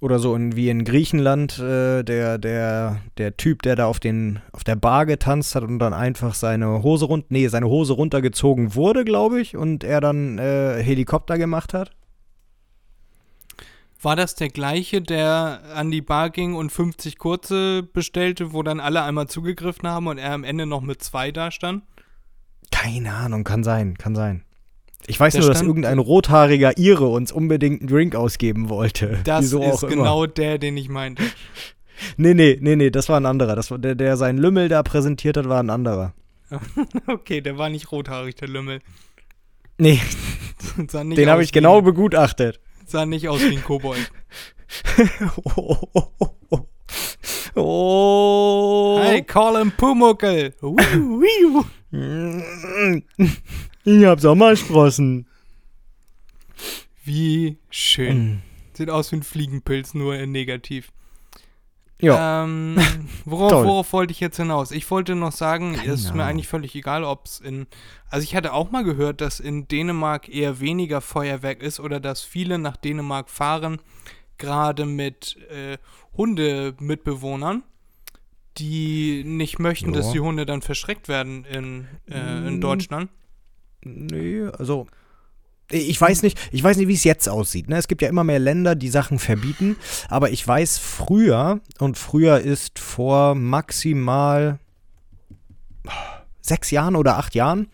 [0.00, 4.40] Oder so in, wie in Griechenland, äh, der, der, der Typ, der da auf, den,
[4.52, 8.76] auf der Bar getanzt hat und dann einfach seine Hose rund, nee, seine Hose runtergezogen
[8.76, 11.90] wurde, glaube ich, und er dann äh, Helikopter gemacht hat.
[14.00, 18.78] War das der gleiche, der an die Bar ging und 50 kurze bestellte, wo dann
[18.78, 21.82] alle einmal zugegriffen haben und er am Ende noch mit zwei da stand?
[22.70, 24.44] Keine Ahnung, kann sein, kann sein.
[25.06, 29.18] Ich weiß Der nur, dass stand- irgendein rothaariger Ire uns unbedingt einen Drink ausgeben wollte.
[29.24, 31.22] Das Wieso ist genau der, den ich meinte.
[32.16, 33.56] Nee, nee, nee, nee, das war ein anderer.
[33.56, 36.14] Das war der, der seinen Lümmel da präsentiert hat, war ein anderer.
[37.08, 38.78] Okay, der war nicht rothaarig, der Lümmel.
[39.78, 40.00] Nee,
[40.88, 42.60] Sah nicht den habe ich genau begutachtet.
[42.86, 44.12] sah nicht aus wie ein Kobold.
[45.44, 45.76] oh.
[47.56, 49.00] oh.
[49.02, 50.54] Hey, call him Pumuckel.
[53.84, 54.00] Wiu, wiu.
[54.02, 55.26] Ich hab Sommersprossen.
[57.04, 58.34] Wie schön.
[58.34, 58.42] Mm.
[58.74, 60.92] Sieht aus wie ein Fliegenpilz, nur in negativ.
[62.00, 62.76] Ja, Ähm,
[63.24, 64.70] worauf, worauf wollte ich jetzt hinaus?
[64.70, 67.66] Ich wollte noch sagen, Keine es ist mir eigentlich völlig egal, ob es in.
[68.08, 72.22] Also, ich hatte auch mal gehört, dass in Dänemark eher weniger Feuerwerk ist oder dass
[72.22, 73.80] viele nach Dänemark fahren,
[74.36, 75.78] gerade mit äh,
[76.16, 77.64] Hundemitbewohnern,
[78.58, 80.12] die nicht möchten, dass Ja.
[80.12, 82.60] die Hunde dann verschreckt werden in, äh, in Mm.
[82.60, 83.10] Deutschland.
[83.82, 84.86] Nee, also
[85.70, 87.68] ich weiß nicht, ich weiß nicht, wie es jetzt aussieht.
[87.68, 87.76] Ne?
[87.76, 89.76] Es gibt ja immer mehr Länder, die Sachen verbieten,
[90.08, 94.58] aber ich weiß früher und früher ist vor maximal
[96.40, 97.68] sechs Jahren oder acht Jahren,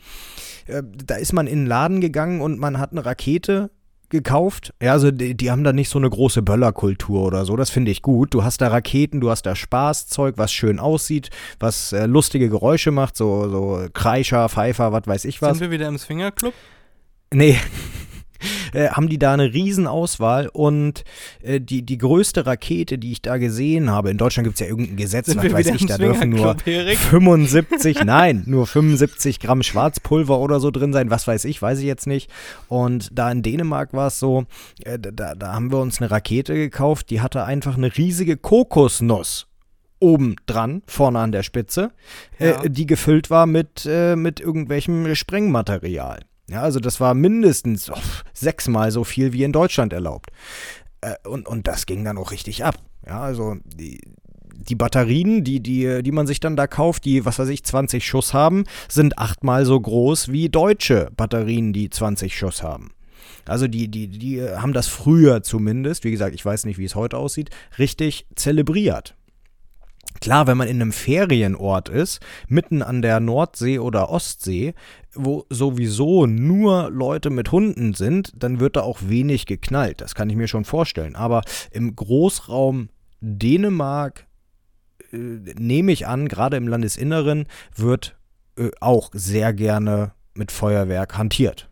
[0.66, 3.70] äh, da ist man in einen Laden gegangen und man hat eine Rakete
[4.10, 4.74] gekauft.
[4.80, 7.56] Ja, also die, die haben da nicht so eine große Böllerkultur oder so.
[7.56, 8.34] Das finde ich gut.
[8.34, 12.90] Du hast da Raketen, du hast da Spaßzeug, was schön aussieht, was äh, lustige Geräusche
[12.90, 15.58] macht, so, so Kreischer, Pfeifer, was weiß ich was.
[15.58, 16.54] Sind wir wieder im Swingerclub?
[17.32, 17.58] Nee.
[18.72, 21.04] Äh, haben die da eine Riesenauswahl und
[21.42, 24.66] äh, die, die größte Rakete, die ich da gesehen habe, in Deutschland gibt es ja
[24.66, 26.98] irgendein Gesetz, Sind was weiß ich, da dürfen nur Swingerclub, Erik?
[26.98, 31.84] 75, nein, nur 75 Gramm Schwarzpulver oder so drin sein, was weiß ich, weiß ich
[31.84, 32.30] jetzt nicht.
[32.68, 34.44] Und da in Dänemark war es so,
[34.84, 39.46] äh, da, da haben wir uns eine Rakete gekauft, die hatte einfach eine riesige Kokosnuss
[40.00, 41.90] oben dran, vorne an der Spitze,
[42.38, 42.62] Ja.
[42.64, 46.20] äh, die gefüllt war mit, äh, mit irgendwelchem Sprengmaterial.
[46.48, 47.96] Ja, also das war mindestens oh,
[48.34, 50.30] sechsmal so viel wie in Deutschland erlaubt.
[51.00, 52.76] Äh, und, und das ging dann auch richtig ab.
[53.06, 54.00] Ja, also die,
[54.68, 58.06] die Batterien, die, die, die man sich dann da kauft, die, was weiß ich, 20
[58.06, 62.92] Schuss haben, sind achtmal so groß wie deutsche Batterien, die 20 Schuss haben.
[63.46, 66.94] Also die, die, die haben das früher zumindest, wie gesagt, ich weiß nicht, wie es
[66.94, 69.16] heute aussieht, richtig zelebriert.
[70.20, 74.74] Klar, wenn man in einem Ferienort ist, mitten an der Nordsee oder Ostsee,
[75.14, 80.00] wo sowieso nur Leute mit Hunden sind, dann wird da auch wenig geknallt.
[80.00, 81.14] Das kann ich mir schon vorstellen.
[81.14, 82.88] Aber im Großraum
[83.20, 84.26] Dänemark,
[85.12, 88.16] äh, nehme ich an, gerade im Landesinneren, wird
[88.56, 91.68] äh, auch sehr gerne mit Feuerwerk hantiert.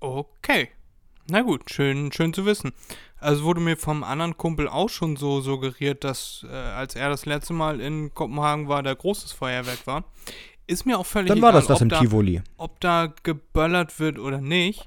[0.00, 0.68] Okay.
[1.30, 2.72] Na gut, schön, schön zu wissen.
[3.22, 7.24] Also wurde mir vom anderen Kumpel auch schon so suggeriert, dass äh, als er das
[7.24, 10.04] letzte Mal in Kopenhagen war, da großes Feuerwerk war.
[10.66, 12.42] Ist mir auch völlig Dann war das das im da, Tivoli.
[12.56, 14.86] Ob da geböllert wird oder nicht.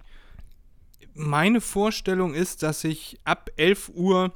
[1.13, 4.33] Meine Vorstellung ist, dass ich ab 11 Uhr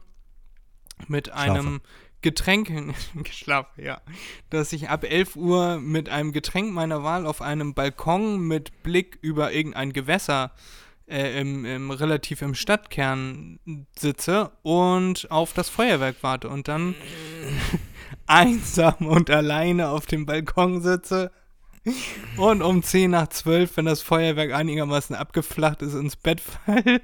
[1.07, 1.81] mit einem
[2.21, 2.71] Getränk
[3.23, 4.01] geschlafen, ja,
[4.49, 9.17] dass ich ab 11 Uhr mit einem Getränk meiner Wahl auf einem Balkon mit Blick
[9.21, 10.51] über irgendein Gewässer
[11.09, 13.59] äh, im, im, relativ im Stadtkern
[13.97, 16.95] sitze und auf das Feuerwerk warte und dann
[18.27, 21.31] einsam und alleine auf dem Balkon sitze
[22.37, 27.01] und um 10 nach 12, wenn das Feuerwerk einigermaßen abgeflacht ist, ins Bett falle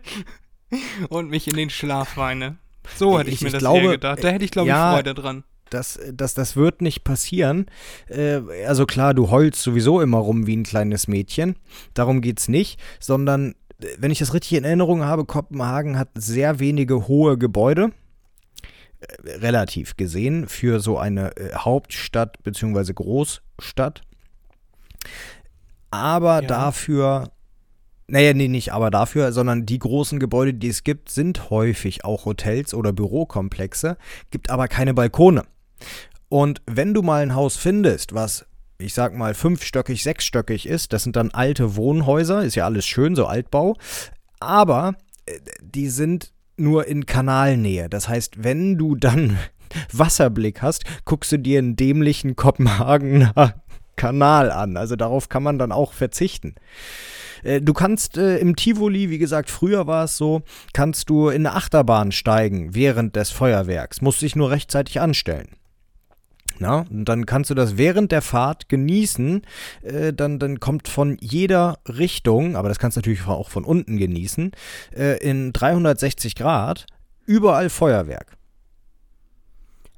[1.10, 2.58] und mich in den Schlaf weine.
[2.96, 4.24] So hätte ich, ich mir ich das glaube, gedacht.
[4.24, 5.44] Da hätte ich, glaube ja, ich, Freude dran.
[5.70, 7.66] Das, das, das wird nicht passieren.
[8.08, 11.56] Äh, also klar, du heulst sowieso immer rum wie ein kleines Mädchen.
[11.94, 13.56] Darum geht es nicht, sondern
[13.98, 17.92] wenn ich das richtig in Erinnerung habe, Kopenhagen hat sehr wenige hohe Gebäude.
[19.00, 22.94] Äh, relativ gesehen für so eine äh, Hauptstadt bzw.
[22.94, 24.02] Großstadt.
[25.92, 26.48] Aber ja.
[26.48, 27.32] dafür,
[28.08, 32.26] naja, nee, nicht aber dafür, sondern die großen Gebäude, die es gibt, sind häufig auch
[32.26, 33.98] Hotels oder Bürokomplexe,
[34.32, 35.44] gibt aber keine Balkone.
[36.30, 38.46] Und wenn du mal ein Haus findest, was
[38.78, 40.94] ich sag mal, fünfstöckig, sechsstöckig ist.
[40.94, 43.76] Das sind dann alte Wohnhäuser, ist ja alles schön, so Altbau.
[44.40, 47.90] Aber äh, die sind nur in Kanalnähe.
[47.90, 49.38] Das heißt, wenn du dann
[49.92, 53.56] Wasserblick hast, guckst du dir einen dämlichen Kopenhagener
[53.96, 54.78] Kanal an.
[54.78, 56.56] Also darauf kann man dann auch verzichten.
[57.44, 60.42] Äh, du kannst äh, im Tivoli, wie gesagt, früher war es so,
[60.74, 64.02] kannst du in eine Achterbahn steigen während des Feuerwerks.
[64.02, 65.50] Musst dich nur rechtzeitig anstellen.
[66.60, 69.42] Na, und dann kannst du das während der Fahrt genießen.
[69.82, 73.98] Äh, dann, dann kommt von jeder Richtung, aber das kannst du natürlich auch von unten
[73.98, 74.52] genießen,
[74.96, 76.86] äh, in 360 Grad
[77.26, 78.38] überall Feuerwerk.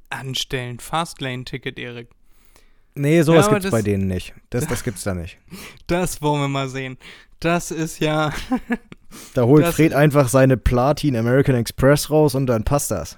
[0.09, 2.09] Anstellen, Fastlane-Ticket, Erik.
[2.95, 4.33] Nee, sowas ja, gibt's bei denen nicht.
[4.49, 5.37] Das, das gibt's da nicht.
[5.87, 6.97] Das wollen wir mal sehen.
[7.39, 8.31] Das ist ja.
[9.33, 13.17] da holt Fred einfach seine Platin American Express raus und dann passt das.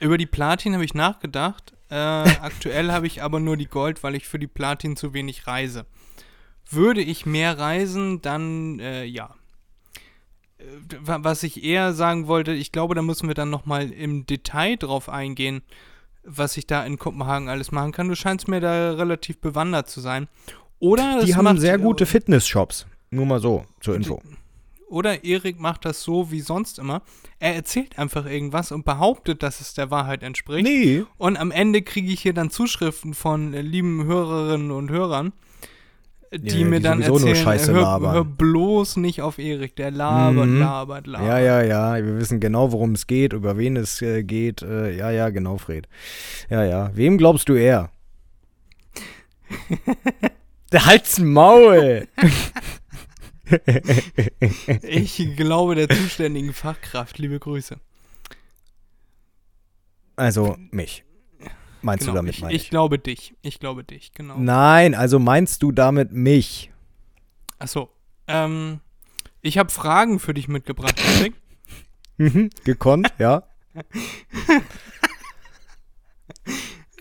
[0.00, 1.72] Über die Platin habe ich nachgedacht.
[1.92, 1.94] Äh,
[2.40, 5.84] aktuell habe ich aber nur die Gold, weil ich für die Platin zu wenig reise.
[6.70, 9.34] Würde ich mehr reisen, dann äh, ja.
[10.56, 10.64] Äh,
[11.02, 15.10] was ich eher sagen wollte, ich glaube, da müssen wir dann nochmal im Detail drauf
[15.10, 15.60] eingehen,
[16.24, 18.08] was ich da in Kopenhagen alles machen kann.
[18.08, 20.28] Du scheinst mir da relativ bewandert zu sein.
[20.78, 22.86] Oder die haben sehr gute Fitnessshops.
[23.10, 24.22] Nur mal so zur Info.
[24.92, 27.00] Oder Erik macht das so wie sonst immer.
[27.38, 30.64] Er erzählt einfach irgendwas und behauptet, dass es der Wahrheit entspricht.
[30.64, 31.04] Nee.
[31.16, 35.32] Und am Ende kriege ich hier dann Zuschriften von äh, lieben Hörerinnen und Hörern,
[36.30, 40.60] die ja, mir die dann erzählen, hör, hör, bloß nicht auf Erik, der labert, mhm.
[40.60, 41.26] labert, labert.
[41.26, 44.60] Ja, ja, ja, wir wissen genau, worum es geht, über wen es äh, geht.
[44.60, 45.88] Äh, ja, ja, genau, Fred.
[46.50, 46.90] Ja, ja.
[46.94, 47.88] Wem glaubst du eher?
[50.72, 52.08] der Halt's Maul!
[54.82, 57.18] ich glaube der zuständigen Fachkraft.
[57.18, 57.78] Liebe Grüße.
[60.16, 61.04] Also mich.
[61.82, 62.50] Meinst genau, du damit ich, ich?
[62.50, 63.34] Ich glaube dich.
[63.42, 64.38] Ich glaube dich, genau.
[64.38, 66.70] Nein, also meinst du damit mich?
[67.58, 67.90] Achso.
[68.28, 68.80] Ähm,
[69.40, 71.34] ich habe Fragen für dich mitgebracht, Patrick.
[72.18, 73.42] Mhm, gekonnt, ja.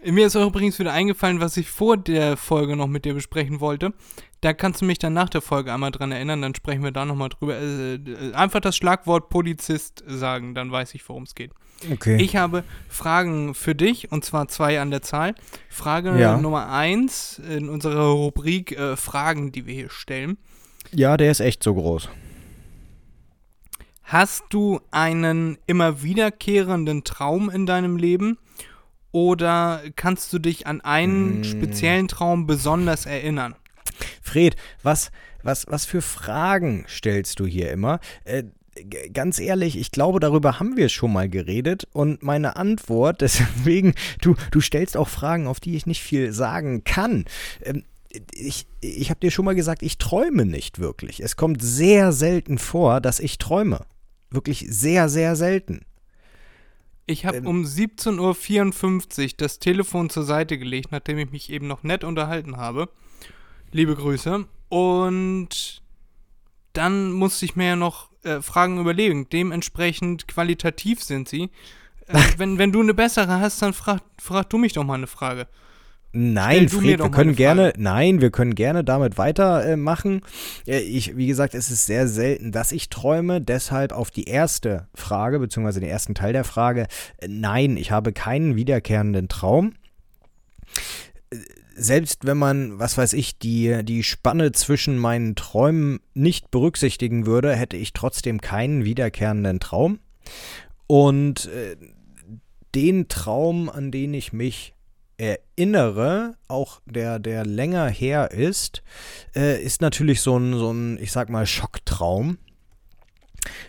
[0.03, 3.59] Mir ist auch übrigens wieder eingefallen, was ich vor der Folge noch mit dir besprechen
[3.59, 3.93] wollte.
[4.41, 7.05] Da kannst du mich dann nach der Folge einmal dran erinnern, dann sprechen wir da
[7.05, 7.55] nochmal drüber.
[7.57, 11.51] Äh, äh, einfach das Schlagwort Polizist sagen, dann weiß ich, worum es geht.
[11.91, 12.17] Okay.
[12.19, 15.35] Ich habe Fragen für dich, und zwar zwei an der Zahl.
[15.69, 16.37] Frage ja.
[16.37, 20.37] Nummer eins in unserer Rubrik äh, Fragen, die wir hier stellen.
[20.91, 22.09] Ja, der ist echt so groß.
[24.03, 28.37] Hast du einen immer wiederkehrenden Traum in deinem Leben?
[29.12, 31.43] Oder kannst du dich an einen mm.
[31.43, 33.56] speziellen Traum besonders erinnern?
[34.21, 35.12] Fred, was,
[35.43, 38.00] was, was für Fragen stellst du hier immer?
[38.24, 38.43] Äh,
[39.13, 44.36] ganz ehrlich, ich glaube, darüber haben wir schon mal geredet und meine Antwort, deswegen, du,
[44.52, 47.26] du stellst auch Fragen, auf die ich nicht viel sagen kann.
[47.63, 47.84] Ähm,
[48.34, 51.21] ich, ich habe dir schon mal gesagt, ich träume nicht wirklich.
[51.21, 53.86] Es kommt sehr selten vor, dass ich träume.
[54.30, 55.86] Wirklich sehr, sehr selten.
[57.12, 61.67] Ich habe ähm, um 17.54 Uhr das Telefon zur Seite gelegt, nachdem ich mich eben
[61.67, 62.89] noch nett unterhalten habe.
[63.71, 64.45] Liebe Grüße.
[64.69, 65.82] Und
[66.74, 69.28] dann musste ich mir ja noch äh, Fragen überlegen.
[69.30, 71.50] Dementsprechend qualitativ sind sie.
[72.08, 75.08] Äh, wenn, wenn du eine bessere hast, dann frag, frag du mich doch mal eine
[75.08, 75.47] Frage.
[76.13, 80.21] Nein, Fred, wir können gerne, nein, wir können gerne damit weitermachen.
[80.67, 83.39] Äh, ich, wie gesagt, es ist sehr selten, dass ich träume.
[83.39, 88.12] Deshalb auf die erste Frage, beziehungsweise den ersten Teil der Frage, äh, nein, ich habe
[88.12, 89.74] keinen wiederkehrenden Traum.
[91.30, 91.38] Äh,
[91.76, 97.56] selbst wenn man, was weiß ich, die, die Spanne zwischen meinen Träumen nicht berücksichtigen würde,
[97.56, 100.00] hätte ich trotzdem keinen wiederkehrenden Traum.
[100.88, 101.78] Und äh,
[102.76, 104.76] den Traum, an den ich mich
[105.21, 108.81] erinnere, auch der, der länger her ist,
[109.36, 112.39] äh, ist natürlich so ein, so ein, ich sag mal, Schocktraum.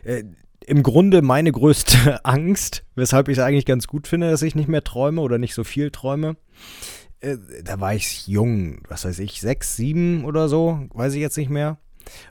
[0.02, 0.24] Äh,
[0.66, 4.68] Im Grunde meine größte Angst, weshalb ich es eigentlich ganz gut finde, dass ich nicht
[4.68, 6.36] mehr träume oder nicht so viel träume.
[7.20, 11.36] Äh, da war ich jung, was weiß ich, sechs, sieben oder so, weiß ich jetzt
[11.36, 11.76] nicht mehr.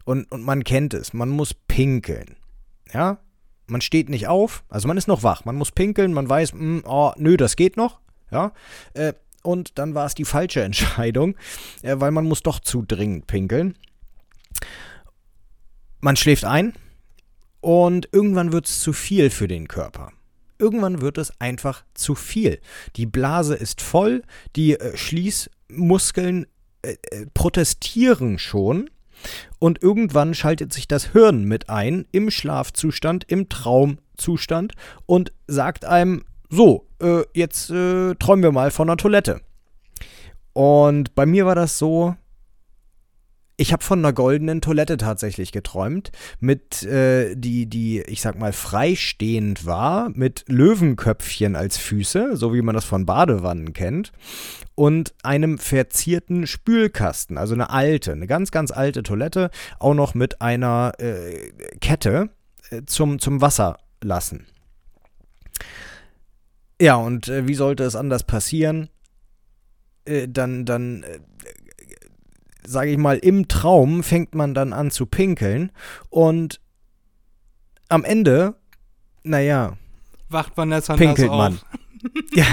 [0.03, 2.38] Und, und man kennt es, man muss pinkeln.
[2.91, 3.19] Ja,
[3.67, 6.60] man steht nicht auf, also man ist noch wach, man muss pinkeln, man weiß, mh,
[6.60, 8.00] hm, oh, nö, das geht noch.
[8.32, 8.54] Ja.
[8.94, 9.13] Äh,
[9.44, 11.36] und dann war es die falsche Entscheidung,
[11.82, 13.76] äh, weil man muss doch zu dringend pinkeln.
[16.00, 16.74] Man schläft ein
[17.60, 20.12] und irgendwann wird es zu viel für den Körper.
[20.58, 22.60] Irgendwann wird es einfach zu viel.
[22.96, 24.24] Die Blase ist voll,
[24.56, 26.46] die äh, Schließmuskeln
[26.84, 28.89] äh, äh, protestieren schon
[29.60, 34.74] und irgendwann schaltet sich das Hirn mit ein im Schlafzustand, im Traumzustand
[35.06, 39.41] und sagt einem, so, äh, jetzt äh, träumen wir mal von einer Toilette.
[40.53, 42.15] Und bei mir war das so,
[43.61, 48.53] ich habe von einer goldenen Toilette tatsächlich geträumt, mit äh, die die ich sag mal
[48.53, 54.11] freistehend war, mit Löwenköpfchen als Füße, so wie man das von Badewannen kennt,
[54.73, 60.41] und einem verzierten Spülkasten, also eine alte, eine ganz ganz alte Toilette, auch noch mit
[60.41, 62.29] einer äh, Kette
[62.71, 64.47] äh, zum zum Wasser lassen.
[66.82, 68.89] Ja, und äh, wie sollte es anders passieren?
[70.06, 71.20] Äh, dann, dann, äh,
[72.65, 75.72] sage ich mal, im Traum fängt man dann an zu pinkeln
[76.10, 76.60] und
[77.88, 78.56] am Ende,
[79.22, 79.78] naja,
[80.30, 81.60] wacht Vanessa pinkelt man.
[82.34, 82.48] ja,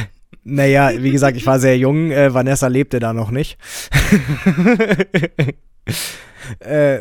[0.45, 3.57] naja, wie gesagt, ich war sehr jung, äh, Vanessa lebte da noch nicht.
[6.59, 7.01] äh,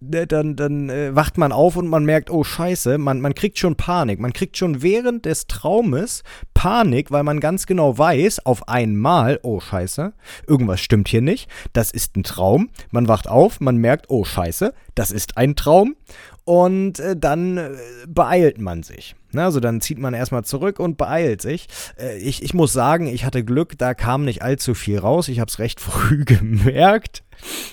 [0.00, 3.76] dann, dann äh, wacht man auf und man merkt, oh scheiße, man, man kriegt schon
[3.76, 4.20] Panik.
[4.20, 9.60] Man kriegt schon während des Traumes Panik, weil man ganz genau weiß, auf einmal, oh
[9.60, 10.12] scheiße,
[10.46, 11.50] irgendwas stimmt hier nicht.
[11.72, 12.70] Das ist ein Traum.
[12.90, 15.96] Man wacht auf, man merkt, oh scheiße, das ist ein Traum.
[16.44, 17.70] Und äh, dann äh,
[18.06, 19.16] beeilt man sich.
[19.32, 21.66] Ne, also dann zieht man erstmal zurück und beeilt sich.
[21.98, 25.28] Äh, ich, ich muss sagen, ich hatte Glück, da kam nicht allzu viel raus.
[25.28, 27.24] Ich habe es recht früh gemerkt.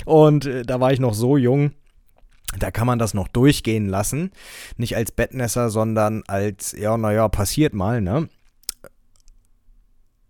[0.06, 1.72] Und äh, da war ich noch so jung
[2.60, 4.32] da kann man das noch durchgehen lassen.
[4.78, 8.30] Nicht als Bettnässer, sondern als, ja, naja, passiert mal, ne?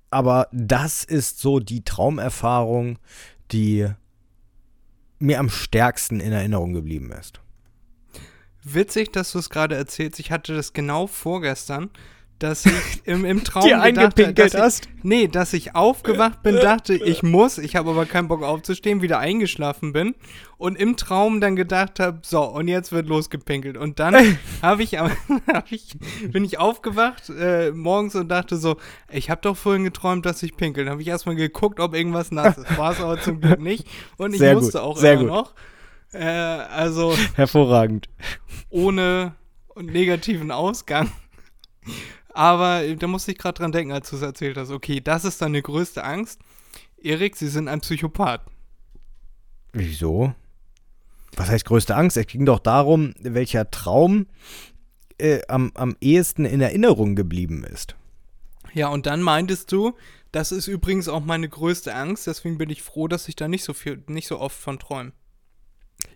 [0.09, 2.99] Aber das ist so die Traumerfahrung,
[3.51, 3.87] die
[5.17, 7.39] mir am stärksten in Erinnerung geblieben ist.
[8.63, 10.19] Witzig, dass du es gerade erzählst.
[10.19, 11.89] Ich hatte das genau vorgestern
[12.39, 12.73] dass ich
[13.05, 14.85] im, im Traum Dir eingepinkelt hast?
[14.85, 19.01] Ich, nee, dass ich aufgewacht bin, dachte, ich muss, ich habe aber keinen Bock aufzustehen,
[19.01, 20.15] wieder eingeschlafen bin
[20.57, 23.77] und im Traum dann gedacht habe, so, und jetzt wird losgepinkelt.
[23.77, 24.15] Und dann
[24.61, 25.97] habe ich, hab ich,
[26.31, 28.77] bin ich aufgewacht äh, morgens und dachte so,
[29.11, 30.85] ich habe doch vorhin geträumt, dass ich pinkel.
[30.85, 32.77] Dann habe ich erstmal geguckt, ob irgendwas nass ist.
[32.77, 33.87] War es aber zum Glück nicht.
[34.17, 34.81] Und ich Sehr musste gut.
[34.81, 35.29] auch Sehr immer gut.
[35.31, 35.53] noch.
[36.13, 37.15] Äh, also.
[37.35, 38.07] Hervorragend.
[38.69, 39.35] Ohne
[39.75, 41.11] negativen Ausgang.
[42.33, 44.71] Aber da musste ich gerade dran denken, als du es erzählt hast.
[44.71, 46.39] Okay, das ist deine größte Angst.
[46.97, 48.41] Erik, Sie sind ein Psychopath.
[49.71, 50.33] Wieso?
[51.35, 52.17] Was heißt größte Angst?
[52.17, 54.27] Es ging doch darum, welcher Traum
[55.17, 57.95] äh, am, am ehesten in Erinnerung geblieben ist.
[58.73, 59.95] Ja, und dann meintest du,
[60.31, 63.63] das ist übrigens auch meine größte Angst, deswegen bin ich froh, dass ich da nicht
[63.63, 65.11] so viel, nicht so oft von träume.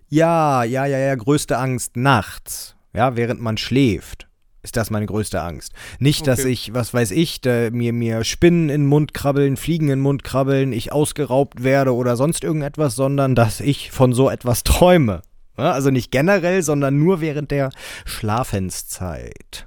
[0.08, 4.27] Ja, ja, ja, ja, größte Angst nachts, ja, während man schläft
[4.62, 5.72] ist das meine größte Angst.
[5.98, 6.30] Nicht, okay.
[6.30, 9.98] dass ich, was weiß ich, da, mir, mir Spinnen in den Mund krabbeln, Fliegen in
[9.98, 14.64] den Mund krabbeln, ich ausgeraubt werde oder sonst irgendetwas, sondern dass ich von so etwas
[14.64, 15.22] träume.
[15.56, 17.70] Ja, also nicht generell, sondern nur während der
[18.04, 19.66] Schlafenszeit.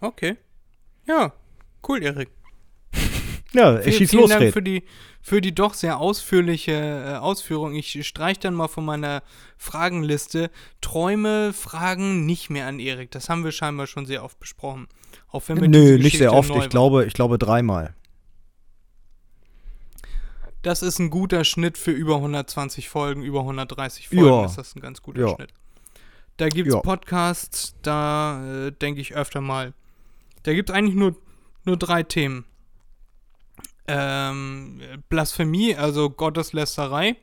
[0.00, 0.36] Okay.
[1.06, 1.32] Ja,
[1.88, 2.28] cool, Erik.
[3.52, 4.52] Ja, Vielen, schieß vielen los, Dank Red.
[4.52, 4.82] für die,
[5.22, 7.74] für die doch sehr ausführliche äh, Ausführung.
[7.74, 9.22] Ich streich dann mal von meiner
[9.56, 10.50] Fragenliste
[10.80, 13.12] Träume, Fragen nicht mehr an Erik.
[13.12, 14.88] Das haben wir scheinbar schon sehr oft besprochen.
[15.30, 16.50] Auch wenn diese Nö, nicht sehr oft.
[16.50, 17.94] Ich glaube, ich glaube dreimal.
[20.62, 24.44] Das ist ein guter Schnitt für über 120 Folgen, über 130 Folgen Ja.
[24.44, 25.34] ist das ein ganz guter Ja.
[25.34, 25.52] Schnitt.
[26.36, 26.80] Da gibt es Ja.
[26.80, 29.72] Podcasts, da äh, denke ich öfter mal.
[30.44, 31.16] Da gibt es eigentlich nur,
[31.64, 32.44] nur drei Themen.
[33.88, 37.16] Ähm, Blasphemie, also Gotteslästerei.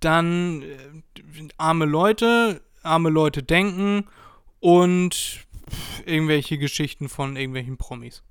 [0.00, 4.04] Dann äh, arme Leute, arme Leute denken
[4.60, 5.46] und
[6.06, 8.22] irgendwelche Geschichten von irgendwelchen Promis.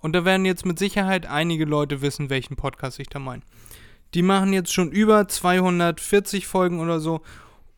[0.00, 3.42] Und da werden jetzt mit Sicherheit einige Leute wissen, welchen Podcast ich da meine.
[4.14, 7.22] Die machen jetzt schon über 240 Folgen oder so.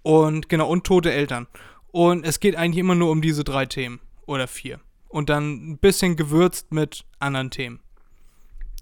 [0.02, 1.46] Und genau, und tote Eltern.
[1.90, 4.00] Und es geht eigentlich immer nur um diese drei Themen.
[4.26, 4.80] Oder vier.
[5.08, 7.80] Und dann ein bisschen gewürzt mit anderen Themen.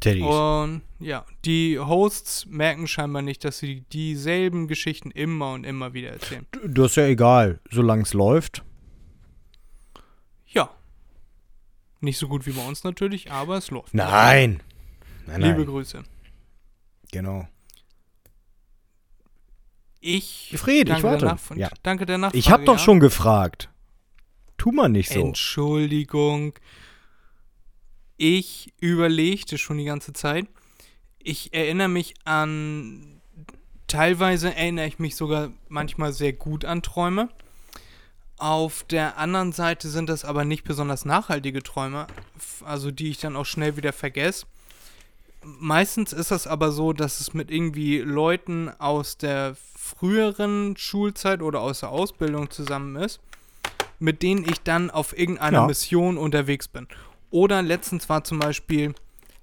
[0.00, 0.24] Teddys.
[0.24, 6.10] Und ja, die Hosts merken scheinbar nicht, dass sie dieselben Geschichten immer und immer wieder
[6.10, 6.46] erzählen.
[6.64, 8.62] Das ist ja egal, solange es läuft.
[10.46, 10.70] Ja.
[12.00, 13.94] Nicht so gut wie bei uns natürlich, aber es läuft.
[13.94, 14.62] Nein.
[15.26, 15.66] Nein, Liebe nein.
[15.66, 16.02] Grüße.
[17.12, 17.48] Genau.
[20.00, 20.54] Ich.
[20.56, 21.36] Fred, ich warte.
[21.56, 21.68] Ja.
[21.82, 22.38] Danke der Nachfrage.
[22.38, 22.78] Ich hab doch ja.
[22.78, 23.70] schon gefragt.
[24.56, 25.20] Tu mal nicht so.
[25.20, 26.54] Entschuldigung.
[28.16, 30.46] Ich überlegte schon die ganze Zeit.
[31.18, 33.20] Ich erinnere mich an.
[33.88, 37.28] Teilweise erinnere ich mich sogar manchmal sehr gut an Träume.
[38.38, 42.06] Auf der anderen Seite sind das aber nicht besonders nachhaltige Träume,
[42.64, 44.46] also die ich dann auch schnell wieder vergesse.
[45.42, 51.60] Meistens ist es aber so, dass es mit irgendwie Leuten aus der früheren Schulzeit oder
[51.60, 53.20] aus der Ausbildung zusammen ist,
[54.00, 55.66] mit denen ich dann auf irgendeiner Ja.
[55.66, 56.88] Mission unterwegs bin.
[57.36, 58.94] Oder letztens war zum Beispiel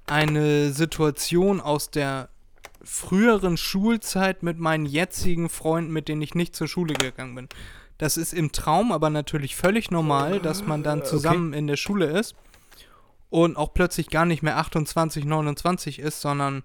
[0.08, 2.30] eine Situation aus der
[2.84, 7.50] früheren Schulzeit mit meinen jetzigen Freunden, mit denen ich nicht zur Schule gegangen bin.
[8.00, 12.08] Das ist im Traum aber natürlich völlig normal, dass man dann zusammen in der Schule
[12.08, 12.34] ist
[13.30, 16.64] und auch plötzlich gar nicht mehr 28, 29 ist, sondern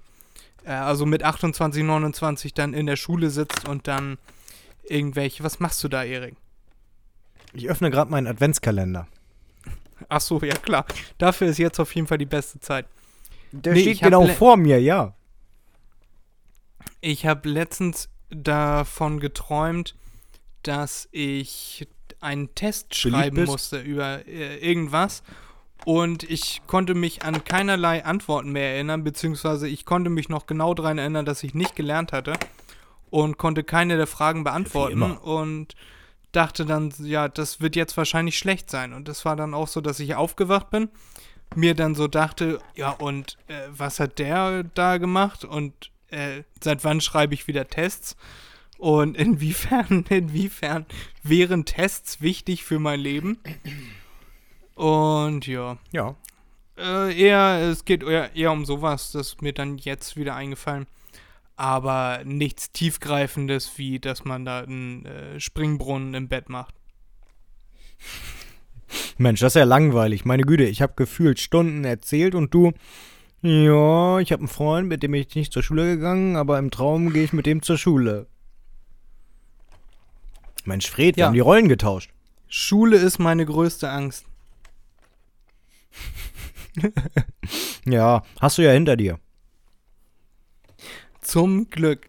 [0.65, 4.17] äh, also mit 28, 29 dann in der Schule sitzt und dann
[4.83, 5.45] irgendwelche.
[5.45, 6.37] Was machst du da, Erik?
[7.53, 9.07] Ich öffne gerade meinen Adventskalender.
[10.09, 10.85] Ach so, ja klar.
[11.19, 12.87] Dafür ist jetzt auf jeden Fall die beste Zeit.
[13.53, 15.15] Der Nee, steht genau vor mir, ja.
[17.01, 19.95] Ich habe letztens davon geträumt,
[20.63, 21.87] dass ich
[22.21, 25.23] einen Test schreiben musste über äh, irgendwas.
[25.85, 30.75] Und ich konnte mich an keinerlei Antworten mehr erinnern, beziehungsweise ich konnte mich noch genau
[30.75, 32.35] daran erinnern, dass ich nicht gelernt hatte
[33.11, 35.75] und konnte keine der Fragen beantworten und
[36.33, 38.93] dachte dann, ja, das wird jetzt wahrscheinlich schlecht sein.
[38.93, 40.89] Und das war dann auch so, dass ich aufgewacht bin,
[41.55, 46.85] mir dann so dachte, ja, und äh, was hat der da gemacht und äh, seit
[46.85, 48.17] wann schreibe ich wieder Tests?
[48.77, 50.87] Und inwiefern, inwiefern
[51.23, 53.39] wären Tests wichtig für mein Leben?
[54.75, 56.15] Und ja, Ja.
[56.77, 60.87] äh, eher, es geht eher, eher um sowas, das ist mir dann jetzt wieder eingefallen.
[61.59, 66.73] Aber nichts tiefgreifendes, wie dass man da einen äh, Springbrunnen im Bett macht.
[69.17, 70.25] Mensch, das ist ja langweilig.
[70.25, 72.73] Meine Güte, ich habe gefühlt Stunden erzählt und du,
[73.43, 77.13] ja, ich habe einen Freund, mit dem ich nicht zur Schule gegangen, aber im Traum
[77.13, 78.29] gehe ich mit dem zur Schule.
[80.65, 81.27] Mensch, Fred, wir Ja.
[81.27, 82.11] haben die Rollen getauscht.
[82.47, 84.27] Schule ist meine größte Angst.
[87.85, 89.19] Ja, hast du ja hinter dir.
[91.29, 92.09] Zum Glück.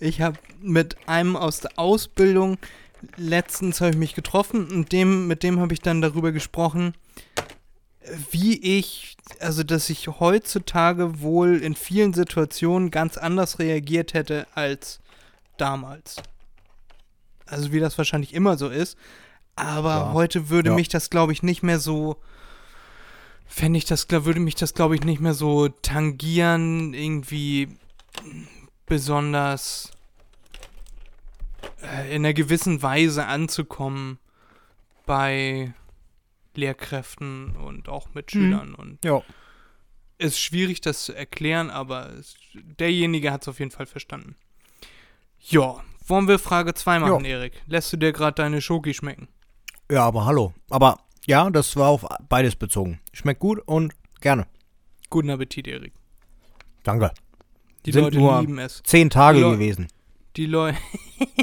[0.00, 2.58] Ich habe mit einem aus der Ausbildung
[3.16, 6.92] letztens habe ich mich getroffen und dem, mit dem habe ich dann darüber gesprochen,
[8.30, 15.00] wie ich, also dass ich heutzutage wohl in vielen Situationen ganz anders reagiert hätte als
[15.56, 16.16] damals.
[17.46, 18.98] Also wie das wahrscheinlich immer so ist.
[19.56, 20.12] Aber Ja.
[20.12, 20.74] heute würde Ja.
[20.74, 22.16] mich das, glaube ich, nicht mehr so
[23.46, 27.68] fände ich das, würde mich das, glaube ich, nicht mehr so tangieren, irgendwie
[28.86, 29.90] besonders
[31.82, 34.18] äh, in einer gewissen Weise anzukommen
[35.06, 35.72] bei
[36.54, 38.74] Lehrkräften und auch mit Schülern.
[38.74, 39.22] Und Ja.
[40.18, 44.36] es ist schwierig, das zu erklären, aber es, derjenige hat es auf jeden Fall verstanden.
[45.40, 47.62] Ja, wollen wir Frage 2 machen, Erik?
[47.66, 49.28] Lässt du dir gerade deine Schoki schmecken?
[49.90, 50.54] Ja, aber hallo.
[50.70, 53.00] Aber ja, das war auf beides bezogen.
[53.12, 54.46] Schmeckt gut und gerne.
[55.10, 55.92] Guten Appetit, Erik.
[56.82, 57.12] Danke.
[57.86, 58.82] Die Sind Leute nur lieben es.
[58.84, 59.88] Zehn Tage Leo- gewesen.
[60.36, 60.72] Die, Leu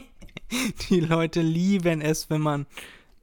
[0.90, 2.66] die Leute lieben es, wenn man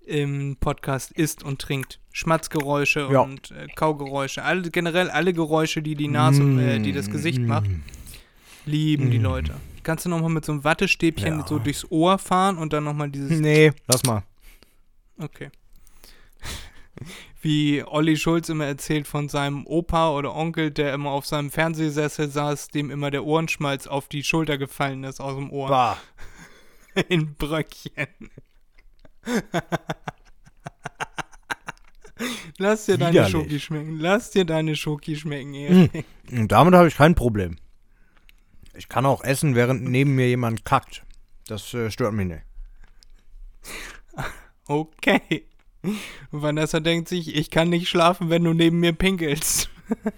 [0.07, 2.01] im Podcast isst und trinkt.
[2.13, 3.21] Schmatzgeräusche Ja.
[3.21, 4.43] und äh, Kaugeräusche.
[4.43, 7.69] Alle, generell alle Geräusche, die die Nase, äh, die das Gesicht macht,
[8.65, 9.23] lieben die Mm.
[9.23, 9.55] Leute.
[9.83, 11.47] Kannst du nochmal mit so einem Wattestäbchen Ja.
[11.47, 14.23] so durchs Ohr fahren und dann nochmal dieses Nee, lass mal.
[15.19, 15.51] Okay.
[17.40, 22.28] Wie Olli Schulz immer erzählt von seinem Opa oder Onkel, der immer auf seinem Fernsehsessel
[22.28, 25.68] saß, dem immer der Ohrenschmalz auf die Schulter gefallen ist aus dem Ohr.
[25.68, 25.99] Bah.
[27.09, 28.09] In Bröckchen.
[32.59, 33.28] Lass dir deine.
[33.28, 34.01] Schoki schmecken.
[34.01, 36.05] Lass dir deine Schoki schmecken, Erik.
[36.32, 37.57] Und damit habe ich kein Problem.
[38.74, 41.05] Ich kann auch essen, während neben mir jemand kackt.
[41.46, 42.42] Das äh, stört mich nicht.
[44.66, 45.47] Okay.
[46.31, 49.70] Vanessa denkt sich, ich kann nicht schlafen, wenn du neben mir pinkelst.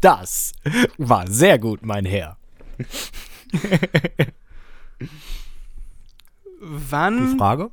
[0.00, 0.52] Das
[0.98, 2.36] war sehr gut, mein Herr.
[6.60, 7.70] Wann Die Frage?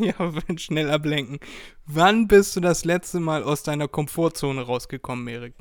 [0.00, 1.38] ja, schnell ablenken.
[1.86, 5.54] Wann bist du das letzte Mal aus deiner Komfortzone rausgekommen, Erik?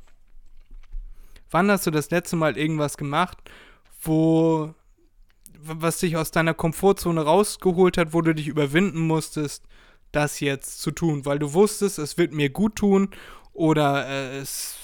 [1.51, 3.37] Wann hast du das letzte Mal irgendwas gemacht,
[4.01, 4.73] wo
[5.67, 9.63] was dich aus deiner Komfortzone rausgeholt hat, wo du dich überwinden musstest,
[10.11, 13.09] das jetzt zu tun, weil du wusstest, es wird mir gut tun
[13.53, 14.75] oder äh, es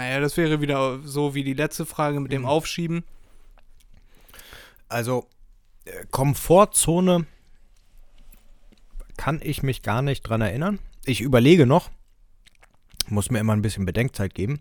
[0.00, 3.04] naja, das wäre wieder so wie die letzte Frage mit dem Aufschieben.
[4.88, 5.26] Also,
[5.84, 7.26] äh, Komfortzone
[9.18, 10.78] kann ich mich gar nicht dran erinnern.
[11.04, 11.90] Ich überlege noch.
[13.10, 14.60] Muss mir immer ein bisschen Bedenkzeit geben.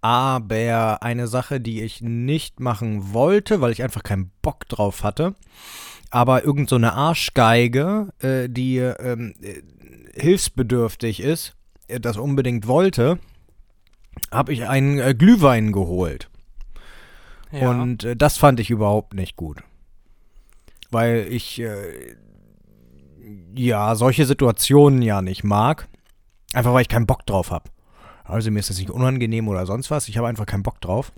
[0.00, 5.34] Aber eine Sache, die ich nicht machen wollte, weil ich einfach keinen Bock drauf hatte,
[6.10, 9.62] aber irgend so eine Arschgeige, äh, die ähm, äh,
[10.14, 11.54] hilfsbedürftig ist,
[11.88, 13.18] äh, das unbedingt wollte,
[14.30, 16.28] habe ich einen äh, Glühwein geholt.
[17.52, 17.70] Ja.
[17.70, 19.62] Und äh, das fand ich überhaupt nicht gut.
[20.90, 22.16] Weil ich äh,
[23.54, 25.88] ja solche Situationen ja nicht mag.
[26.52, 27.70] Einfach weil ich keinen Bock drauf habe.
[28.30, 30.08] Also mir ist das nicht unangenehm oder sonst was.
[30.08, 31.12] Ich habe einfach keinen Bock drauf.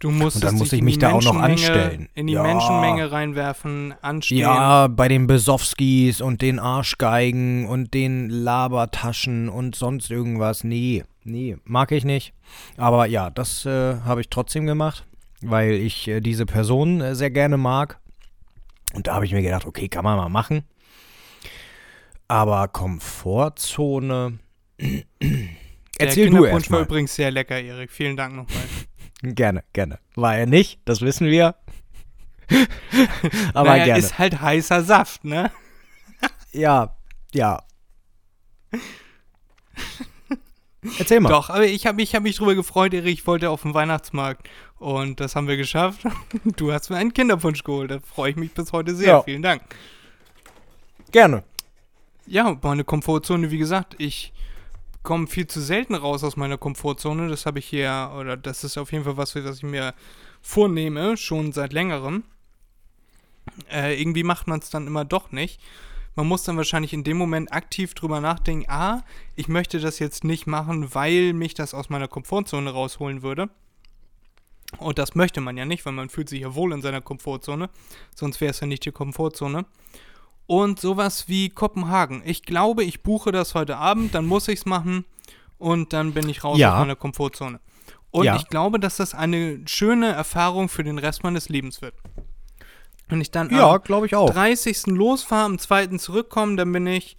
[0.00, 2.08] Du musstest Und dann musste dich ich mich da auch noch anstellen.
[2.14, 2.42] In die Ja.
[2.44, 4.38] Menschenmenge reinwerfen, anstehen.
[4.38, 10.62] Ja, bei den Besowskis und den Arschgeigen und den Labertaschen und sonst irgendwas.
[10.62, 12.32] Nee, nee, mag ich nicht.
[12.76, 15.04] Aber ja, das äh, habe ich trotzdem gemacht,
[15.42, 17.98] weil ich äh, diese Person äh, sehr gerne mag.
[18.94, 20.62] Und da habe ich mir gedacht, okay, kann man mal machen.
[22.28, 24.38] Aber Komfortzone.
[25.98, 27.90] Erzähl Der Kinderpunsch war übrigens sehr lecker, Erik.
[27.90, 28.62] Vielen Dank nochmal.
[29.22, 29.98] Gerne, gerne.
[30.14, 31.56] War er nicht, das wissen wir.
[33.52, 33.98] Aber naja, gerne.
[33.98, 35.50] ist halt heißer Saft, ne?
[36.52, 36.96] Ja,
[37.34, 37.62] ja.
[40.98, 41.28] Erzähl mal.
[41.28, 43.12] Doch, aber ich habe mich, hab mich drüber gefreut, Erik.
[43.12, 44.48] Ich wollte auf den Weihnachtsmarkt.
[44.78, 46.02] Und das haben wir geschafft.
[46.56, 47.90] Du hast mir einen Kinderpunsch geholt.
[47.90, 49.08] Da freue ich mich bis heute sehr.
[49.08, 49.22] Ja.
[49.22, 49.62] Vielen Dank.
[51.10, 51.44] Gerne.
[52.26, 54.32] Ja, meine Komfortzone, wie gesagt, ich
[55.02, 57.28] komme viel zu selten raus aus meiner Komfortzone.
[57.28, 59.94] Das habe ich hier, oder das ist auf jeden Fall was, was ich mir
[60.40, 62.24] vornehme, schon seit längerem.
[63.70, 65.60] Äh, irgendwie macht man es dann immer doch nicht.
[66.14, 69.04] Man muss dann wahrscheinlich in dem Moment aktiv drüber nachdenken, ah,
[69.36, 73.50] ich möchte das jetzt nicht machen, weil mich das aus meiner Komfortzone rausholen würde.
[74.78, 77.70] Und das möchte man ja nicht, weil man fühlt sich ja wohl in seiner Komfortzone.
[78.14, 79.64] Sonst wäre es ja nicht die Komfortzone
[80.48, 82.22] und sowas wie Kopenhagen.
[82.24, 85.04] Ich glaube, ich buche das heute Abend, dann muss ich es machen
[85.58, 86.72] und dann bin ich raus Ja.
[86.74, 87.60] aus meiner Komfortzone.
[88.10, 88.36] Und Ja.
[88.36, 91.94] ich glaube, dass das eine schöne Erfahrung für den Rest meines Lebens wird.
[93.08, 94.30] Wenn ich dann Ja, am ich auch.
[94.30, 94.86] 30.
[94.96, 95.98] losfahre, am 2.
[95.98, 97.18] zurückkomme, dann bin ich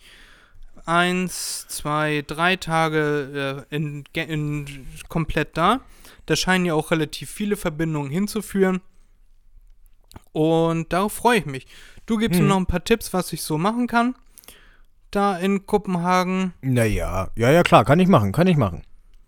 [0.86, 5.82] eins, zwei, drei Tage äh, in, in, komplett da.
[6.26, 8.82] Da scheinen ja auch relativ viele Verbindungen hinzuführen.
[10.32, 11.68] Und darauf freue ich mich.
[12.06, 12.46] Du gibst Hm.
[12.46, 14.16] mir noch ein paar Tipps, was ich so machen kann.
[15.12, 16.54] Da in Kopenhagen.
[16.62, 18.84] Naja, ja, ja, klar, kann ich machen, kann ich machen.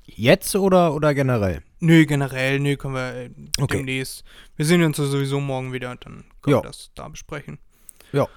[0.06, 1.64] Jetzt oder, oder generell?
[1.80, 3.30] Nö, generell, nö, können wir äh,
[3.60, 3.78] Okay.
[3.78, 4.24] demnächst.
[4.56, 6.64] Wir sehen uns ja sowieso morgen wieder, dann können Ja.
[6.64, 7.58] wir das da besprechen.
[8.12, 8.28] Ja.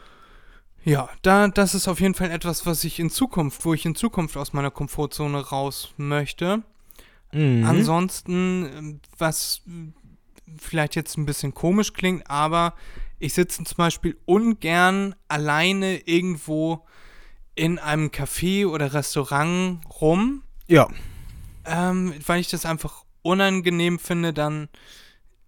[0.84, 3.94] Ja, da, das ist auf jeden Fall etwas, was ich in Zukunft, wo ich in
[3.94, 6.62] Zukunft aus meiner Komfortzone raus möchte.
[7.32, 7.64] Mhm.
[7.66, 9.62] Ansonsten, ähm, was
[10.58, 12.74] vielleicht jetzt ein bisschen komisch klingt, aber
[13.18, 16.84] ich sitze zum Beispiel ungern alleine irgendwo
[17.54, 20.88] in einem Café oder Restaurant rum, Ja,
[21.64, 24.68] ähm, weil ich das einfach unangenehm finde, dann,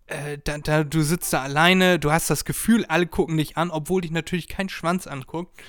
[0.06, 3.70] äh, da, da, du sitzt da alleine, du hast das Gefühl, alle gucken dich an,
[3.70, 5.60] obwohl dich natürlich kein Schwanz anguckt.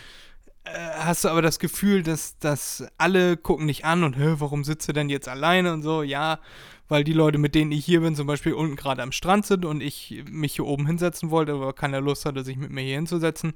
[0.64, 4.64] Äh, hast du aber das Gefühl, dass, dass alle gucken dich an und, hä, warum
[4.64, 6.40] sitzt du denn jetzt alleine und so, ja,
[6.88, 9.66] weil die Leute, mit denen ich hier bin, zum Beispiel unten gerade am Strand sind
[9.66, 12.96] und ich mich hier oben hinsetzen wollte, aber keine Lust hatte, sich mit mir hier
[12.96, 13.54] hinzusetzen.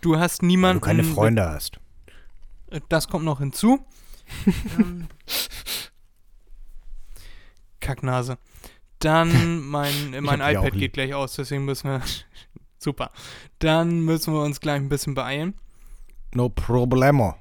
[0.00, 0.80] Du hast Weil niemanden.
[0.80, 1.78] du keine Freunde hast.
[2.88, 3.84] Das kommt noch hinzu.
[4.78, 5.06] Ähm,
[7.80, 8.38] Kacknase.
[8.98, 12.02] Dann mein, mein iPad geht gleich aus, deswegen müssen wir.
[12.78, 13.10] Super.
[13.58, 15.54] Dann müssen wir uns gleich ein bisschen beeilen.
[16.34, 17.36] No problemo.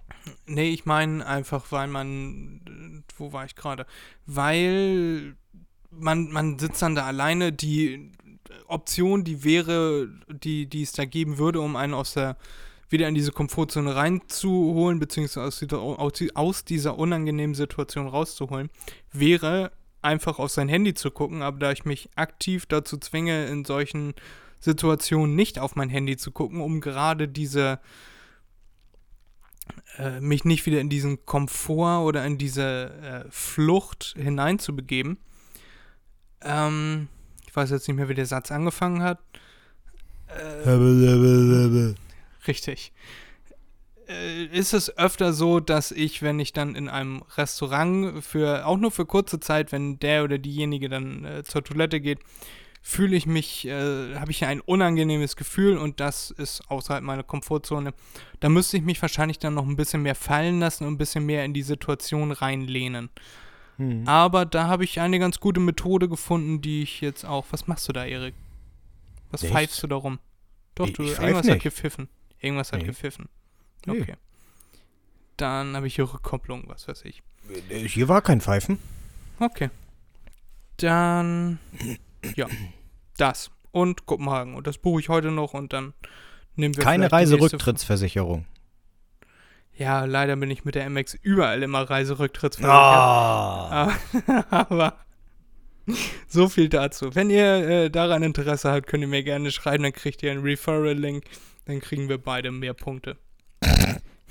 [0.54, 3.04] Nee, ich meine einfach, weil man.
[3.18, 3.86] Wo war ich gerade?
[4.26, 5.36] Weil
[5.92, 7.54] man, man sitzt dann da alleine.
[7.54, 8.12] Die
[8.68, 12.38] Option, die wäre, die, die es da geben würde, um einen aus der
[12.90, 15.80] wieder in diese Komfortzone reinzuholen, beziehungsweise aus dieser,
[16.36, 18.70] aus dieser unangenehmen Situation rauszuholen,
[19.14, 19.72] wäre
[20.02, 24.14] einfach auf sein Handy zu gucken, aber da ich mich aktiv dazu zwinge, in solchen
[24.60, 27.80] Situationen nicht auf mein Handy zu gucken, um gerade diese
[29.98, 35.18] äh, mich nicht wieder in diesen Komfort oder in diese äh, Flucht hineinzubegeben.
[36.42, 37.08] Ähm,
[37.48, 39.20] ich weiß jetzt nicht mehr, wie der Satz angefangen hat.
[40.28, 40.66] Äh,
[42.48, 42.94] Richtig.
[44.08, 48.78] Äh, ist es öfter so, dass ich, wenn ich dann in einem Restaurant für, auch
[48.78, 52.20] nur für kurze Zeit, wenn der oder diejenige dann äh, zur Toilette geht,
[52.82, 57.94] fühle ich mich, äh, habe ich ein unangenehmes Gefühl und das ist außerhalb meiner Komfortzone.
[58.40, 61.26] Da müsste ich mich wahrscheinlich dann noch ein bisschen mehr fallen lassen und ein bisschen
[61.26, 63.10] mehr in die Situation reinlehnen.
[63.78, 64.08] Hm.
[64.08, 67.46] Aber da habe ich eine ganz gute Methode gefunden, die ich jetzt auch.
[67.52, 68.34] Was machst du da, Erik?
[69.30, 69.56] Was Nichts.
[69.56, 70.20] pfeifst du da rum?
[70.76, 71.64] Doch, Ich- du, ich irgendwas hat nicht.
[71.64, 72.10] gepfiffen.
[72.40, 72.88] Irgendwas hat Nee.
[72.88, 73.30] gepfiffen.
[73.86, 74.02] Nee.
[74.02, 74.16] Okay.
[75.38, 77.22] Dann habe ich hier Rückkopplung, was weiß ich.
[77.70, 78.80] Äh, Hier war kein Pfeifen.
[79.40, 79.70] Okay.
[80.78, 81.60] Dann,
[82.36, 82.48] ja,
[83.18, 83.52] das.
[83.72, 84.56] Und Kopenhagen.
[84.56, 85.94] Und das buche ich heute noch und dann
[86.56, 88.46] nehmen wir Keine Reiserücktrittsversicherung.
[89.78, 92.76] Ja, leider bin ich mit der MX überall immer Reiserücktrittsversichert.
[92.76, 93.94] Ah.
[94.28, 94.98] Ah, Aber
[96.28, 97.16] so viel dazu.
[97.16, 100.44] Wenn ihr äh, daran Interesse habt, könnt ihr mir gerne schreiben, dann kriegt ihr einen
[100.44, 101.24] Referral-Link.
[101.66, 103.18] Dann kriegen wir beide mehr Punkte.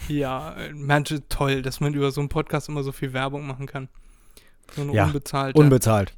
[0.09, 3.88] ja, manche toll, dass man über so einen Podcast immer so viel Werbung machen kann.
[4.74, 5.59] So eine Ja, unbezahlte.
[5.59, 6.14] Unbezahlt.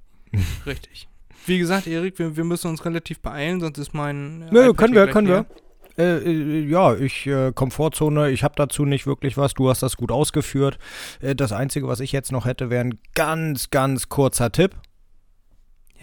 [0.66, 1.09] richtig.
[1.47, 4.43] Wie gesagt, Erik, wir, wir müssen uns relativ beeilen, sonst ist mein.
[4.43, 5.47] äh, Nö, iPad können wir, können leer.
[5.49, 5.62] wir.
[5.99, 9.53] Äh, äh, ja, ich, äh, Komfortzone, ich habe dazu nicht wirklich was.
[9.55, 10.78] Du hast das gut ausgeführt.
[11.20, 14.74] Äh, das Einzige, was ich jetzt noch hätte, wäre ein ganz, ganz kurzer Tipp.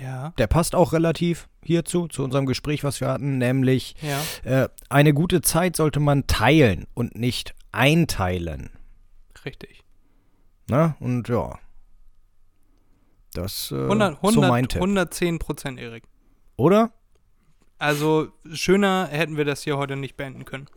[0.02, 4.70] Ja, Der passt auch relativ hierzu, zu unserem Gespräch, was wir hatten, nämlich ja, äh,
[4.90, 8.70] eine gute Zeit sollte man teilen und nicht einteilen.
[9.44, 9.84] richtig.
[10.70, 10.96] Ne?
[11.00, 11.58] Und ja.
[13.42, 14.82] Das äh, 100, so mein 100, Tipp.
[14.82, 16.04] 110 Prozent, Erik.
[16.56, 16.92] Oder?
[17.78, 20.68] Also, schöner hätten wir das hier heute nicht beenden können.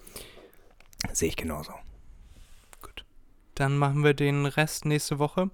[1.12, 1.72] Sehe ich genauso.
[3.54, 5.50] Dann machen wir den Rest nächste Woche.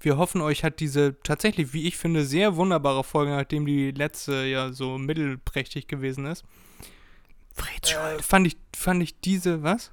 [0.00, 4.44] Wir hoffen, euch hat diese tatsächlich, wie ich finde, sehr wunderbare Folge, nachdem die letzte
[4.44, 6.44] ja so mittelprächtig gewesen ist.
[7.54, 9.92] Fritz Äh, fand, ich, fand ich diese, was?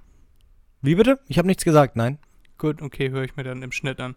[0.82, 1.20] Wie bitte?
[1.28, 2.18] Ich habe nichts gesagt, nein.
[2.58, 4.16] Gut, okay, höre ich mir dann im Schnitt an.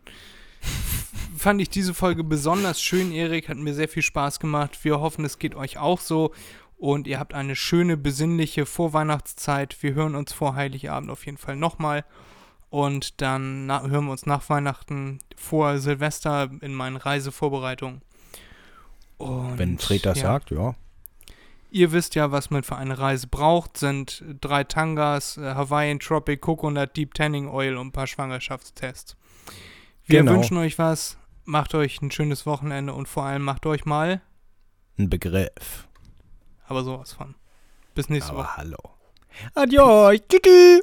[1.44, 3.50] Fand ich diese Folge besonders schön, Erik.
[3.50, 4.82] Hat mir sehr viel Spaß gemacht.
[4.82, 6.32] Wir hoffen, es geht euch auch so.
[6.78, 9.76] Und ihr habt eine schöne, besinnliche Vorweihnachtszeit.
[9.82, 12.06] Wir hören uns vor Heiligabend auf jeden Fall nochmal.
[12.70, 18.00] Und dann hören wir uns nach Weihnachten vor Silvester in meinen Reisevorbereitungen.
[19.18, 20.74] Und, Wenn Fred das ja, sagt, ja.
[21.70, 23.76] Ihr wisst ja, was man für eine Reise braucht.
[23.76, 29.14] Sind drei Tangas, äh, Hawaiian Tropic, Coconut Deep Tanning Oil und ein paar Schwangerschaftstests.
[30.06, 30.32] Wir Genau.
[30.32, 31.18] wünschen euch was.
[31.44, 34.22] Macht euch ein schönes Wochenende und vor allem macht euch mal,
[34.98, 35.86] Ein Begriff.
[36.66, 37.34] aber sowas von.
[37.94, 38.48] Bis nächste Woche.
[38.48, 38.78] Aber hallo.
[39.54, 40.18] Adios.
[40.28, 40.82] Tschüss.